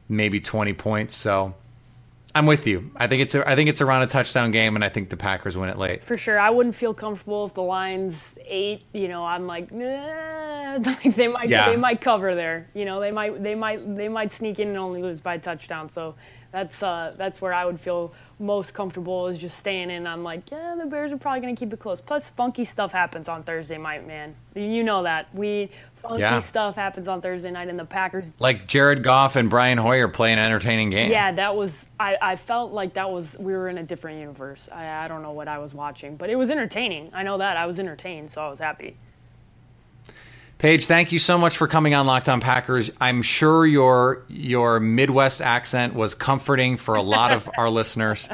maybe 0.08 0.40
20 0.40 0.72
points. 0.74 1.14
So 1.14 1.54
I'm 2.34 2.44
with 2.44 2.66
you. 2.66 2.90
I 2.96 3.06
think 3.06 3.22
it's 3.22 3.34
a, 3.34 3.48
I 3.48 3.54
think 3.54 3.70
it's 3.70 3.80
around 3.80 4.02
a 4.02 4.06
touchdown 4.08 4.50
game, 4.50 4.74
and 4.74 4.84
I 4.84 4.90
think 4.90 5.08
the 5.08 5.16
Packers 5.16 5.56
win 5.56 5.70
it 5.70 5.78
late. 5.78 6.04
For 6.04 6.18
sure, 6.18 6.38
I 6.38 6.50
wouldn't 6.50 6.74
feel 6.74 6.92
comfortable 6.92 7.46
if 7.46 7.54
the 7.54 7.62
line's 7.62 8.14
eight. 8.44 8.82
You 8.92 9.08
know, 9.08 9.24
I'm 9.24 9.46
like, 9.46 9.72
nah, 9.72 10.76
like 10.84 11.14
they 11.16 11.28
might 11.28 11.48
Yeah. 11.48 11.70
they 11.70 11.78
might 11.78 12.02
cover 12.02 12.34
there. 12.34 12.68
You 12.74 12.84
know, 12.84 13.00
they 13.00 13.10
might 13.10 13.42
they 13.42 13.54
might 13.54 13.96
they 13.96 14.08
might 14.08 14.32
sneak 14.34 14.58
in 14.58 14.68
and 14.68 14.76
only 14.76 15.02
lose 15.02 15.18
by 15.20 15.36
a 15.36 15.38
touchdown. 15.38 15.88
So 15.88 16.14
that's 16.56 16.82
uh 16.82 17.12
that's 17.18 17.42
where 17.42 17.52
I 17.52 17.66
would 17.66 17.78
feel 17.78 18.14
most 18.38 18.72
comfortable 18.72 19.26
is 19.26 19.36
just 19.36 19.58
staying 19.58 19.90
in. 19.90 20.06
I'm 20.06 20.22
like, 20.22 20.50
yeah, 20.50 20.74
the 20.78 20.86
Bears 20.86 21.12
are 21.12 21.18
probably 21.18 21.40
gonna 21.42 21.54
keep 21.54 21.70
it 21.70 21.78
close. 21.78 22.00
Plus, 22.00 22.30
funky 22.30 22.64
stuff 22.64 22.92
happens 22.92 23.28
on 23.28 23.42
Thursday 23.42 23.76
night, 23.76 24.06
man. 24.06 24.34
You 24.54 24.82
know 24.82 25.02
that 25.02 25.28
we 25.34 25.70
funky 26.00 26.20
Yeah. 26.22 26.38
stuff 26.40 26.74
happens 26.74 27.08
on 27.08 27.20
Thursday 27.20 27.50
night, 27.50 27.68
and 27.68 27.78
the 27.78 27.84
Packers 27.84 28.24
Like 28.38 28.66
Jared 28.66 29.02
Goff 29.02 29.36
and 29.36 29.50
Brian 29.50 29.76
Hoyer 29.76 30.08
play 30.08 30.32
an 30.32 30.38
entertaining 30.38 30.88
game. 30.88 31.10
yeah, 31.10 31.30
that 31.32 31.54
was. 31.54 31.84
I, 32.00 32.16
I 32.22 32.36
felt 32.36 32.72
like 32.72 32.94
that 32.94 33.10
was. 33.10 33.36
We 33.38 33.52
were 33.52 33.68
in 33.68 33.76
a 33.76 33.82
different 33.82 34.18
universe. 34.18 34.70
I, 34.72 35.04
I 35.04 35.08
don't 35.08 35.20
know 35.22 35.32
what 35.32 35.48
I 35.48 35.58
was 35.58 35.74
watching, 35.74 36.16
but 36.16 36.30
it 36.30 36.36
was 36.36 36.50
entertaining. 36.50 37.10
I 37.12 37.22
know 37.22 37.36
that 37.36 37.58
I 37.58 37.66
was 37.66 37.78
entertained, 37.78 38.30
so 38.30 38.42
I 38.46 38.48
was 38.48 38.58
happy. 38.58 38.96
Paige, 40.58 40.86
thank 40.86 41.12
you 41.12 41.18
so 41.18 41.36
much 41.36 41.58
for 41.58 41.68
coming 41.68 41.94
on 41.94 42.06
Locked 42.06 42.30
On 42.30 42.40
Packers. 42.40 42.90
I'm 42.98 43.20
sure 43.20 43.66
your 43.66 44.24
your 44.28 44.80
Midwest 44.80 45.42
accent 45.42 45.94
was 45.94 46.14
comforting 46.14 46.78
for 46.78 46.94
a 46.94 47.02
lot 47.02 47.32
of 47.32 47.50
our 47.58 47.68
listeners. 47.70 48.28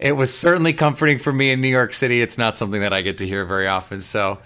It 0.00 0.12
was 0.12 0.36
certainly 0.36 0.72
comforting 0.72 1.18
for 1.18 1.32
me 1.32 1.52
in 1.52 1.60
New 1.60 1.68
York 1.68 1.92
City. 1.92 2.20
It's 2.20 2.36
not 2.36 2.56
something 2.56 2.80
that 2.80 2.92
I 2.92 3.02
get 3.02 3.18
to 3.18 3.26
hear 3.26 3.44
very 3.44 3.68
often. 3.68 4.00
So, 4.00 4.38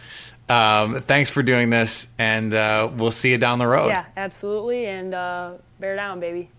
um, 0.48 1.00
thanks 1.00 1.30
for 1.30 1.42
doing 1.42 1.70
this, 1.70 2.12
and 2.18 2.52
uh, 2.52 2.90
we'll 2.94 3.10
see 3.12 3.30
you 3.30 3.38
down 3.38 3.58
the 3.58 3.66
road. 3.66 3.88
Yeah, 3.88 4.04
absolutely, 4.14 4.84
and 4.84 5.14
uh, 5.14 5.52
bear 5.80 5.96
down, 5.96 6.20
baby. 6.20 6.50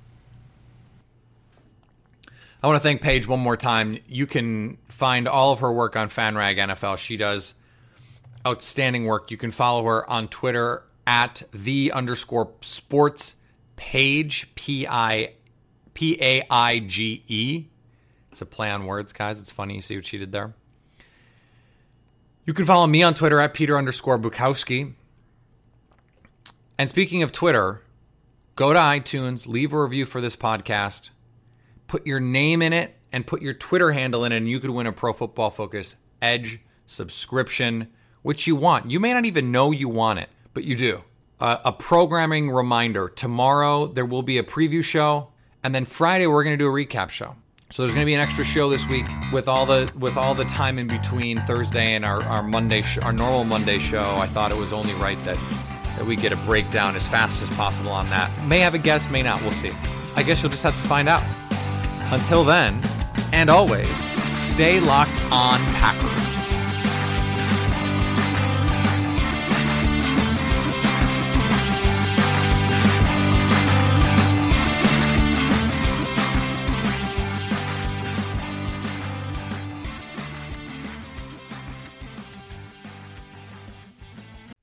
I 2.63 2.67
want 2.67 2.77
to 2.77 2.83
thank 2.83 3.01
Paige 3.01 3.27
one 3.27 3.41
more 3.41 3.57
time. 3.57 3.99
You 4.07 4.25
can 4.25 4.77
find 4.87 5.27
all 5.27 5.51
of 5.51 5.59
her 5.59 5.71
work 5.71 5.95
on 5.95 6.09
FanRag 6.09 6.57
NFL. 6.57 6.97
She 6.97 7.15
does 7.15 7.53
outstanding 8.45 9.05
work. 9.05 9.31
You 9.31 9.37
can 9.37 9.51
follow 9.51 9.83
her 9.85 10.09
on 10.09 10.27
Twitter 10.27 10.83
at 11.07 11.43
the 11.51 11.91
underscore 11.91 12.51
sports 12.61 13.35
page 13.75 14.53
P 14.55 14.87
I 14.87 15.33
P 15.93 16.17
A 16.21 16.43
I 16.49 16.79
G 16.79 17.23
E. 17.27 17.65
It's 18.31 18.41
a 18.41 18.45
play 18.45 18.69
on 18.69 18.85
words, 18.85 19.13
guys. 19.13 19.39
It's 19.39 19.51
funny. 19.51 19.75
You 19.75 19.81
see 19.81 19.95
what 19.95 20.05
she 20.05 20.17
did 20.17 20.31
there. 20.31 20.53
You 22.45 22.53
can 22.53 22.65
follow 22.65 22.85
me 22.85 23.01
on 23.01 23.13
Twitter 23.13 23.39
at 23.39 23.53
Peter 23.53 23.77
underscore 23.77 24.19
Bukowski. 24.19 24.93
And 26.77 26.89
speaking 26.89 27.23
of 27.23 27.31
Twitter, 27.31 27.81
go 28.55 28.73
to 28.73 28.79
iTunes, 28.79 29.47
leave 29.47 29.73
a 29.73 29.81
review 29.81 30.05
for 30.05 30.21
this 30.21 30.35
podcast 30.35 31.09
put 31.87 32.05
your 32.05 32.19
name 32.19 32.61
in 32.61 32.73
it 32.73 32.95
and 33.11 33.25
put 33.25 33.41
your 33.41 33.53
Twitter 33.53 33.91
handle 33.91 34.25
in 34.25 34.31
it, 34.31 34.37
and 34.37 34.49
you 34.49 34.59
could 34.59 34.69
win 34.69 34.87
a 34.87 34.91
Pro 34.91 35.13
Football 35.13 35.49
Focus 35.49 35.95
Edge 36.21 36.59
subscription, 36.87 37.89
which 38.25 38.47
you 38.47 38.55
want. 38.55 38.89
You 38.89 38.99
may 38.99 39.13
not 39.13 39.25
even 39.25 39.51
know 39.51 39.69
you 39.69 39.87
want 39.87 40.17
it, 40.17 40.29
but 40.55 40.63
you 40.63 40.75
do. 40.75 41.03
Uh, 41.39 41.57
a 41.63 41.71
programming 41.71 42.49
reminder 42.49 43.07
tomorrow 43.07 43.85
there 43.85 44.05
will 44.05 44.23
be 44.23 44.39
a 44.39 44.43
preview 44.43 44.83
show, 44.83 45.27
and 45.63 45.75
then 45.75 45.85
Friday 45.85 46.25
we're 46.25 46.43
going 46.43 46.57
to 46.57 46.63
do 46.63 46.67
a 46.67 46.71
recap 46.71 47.11
show. 47.11 47.35
So 47.69 47.83
there's 47.83 47.93
going 47.93 48.03
to 48.03 48.09
be 48.09 48.15
an 48.15 48.21
extra 48.21 48.43
show 48.43 48.67
this 48.67 48.87
week 48.87 49.05
with 49.31 49.47
all 49.47 49.67
the 49.67 49.91
with 49.99 50.17
all 50.17 50.33
the 50.33 50.45
time 50.45 50.79
in 50.79 50.87
between 50.87 51.39
Thursday 51.41 51.93
and 51.93 52.03
our, 52.03 52.23
our 52.23 52.41
Monday 52.41 52.81
sh- 52.81 52.97
our 52.97 53.13
normal 53.13 53.43
Monday 53.43 53.77
show. 53.77 54.15
I 54.17 54.25
thought 54.25 54.49
it 54.49 54.57
was 54.57 54.73
only 54.73 54.95
right 54.95 55.23
that 55.25 55.37
that 55.97 56.05
we 56.05 56.15
get 56.15 56.31
a 56.31 56.37
breakdown 56.37 56.95
as 56.95 57.07
fast 57.07 57.43
as 57.43 57.49
possible 57.51 57.91
on 57.91 58.09
that. 58.09 58.31
May 58.47 58.59
have 58.59 58.73
a 58.73 58.79
guest, 58.79 59.11
may 59.11 59.21
not. 59.21 59.39
We'll 59.43 59.51
see. 59.51 59.71
I 60.15 60.23
guess 60.23 60.41
you'll 60.41 60.51
just 60.51 60.63
have 60.63 60.75
to 60.75 60.87
find 60.87 61.07
out. 61.07 61.23
Until 62.11 62.43
then, 62.43 62.81
and 63.33 63.51
always, 63.51 63.95
stay 64.33 64.79
locked 64.79 65.21
on 65.31 65.59
Packers. 65.75 66.24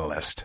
catalyst. 0.00 0.44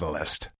catalyst. 0.01 0.49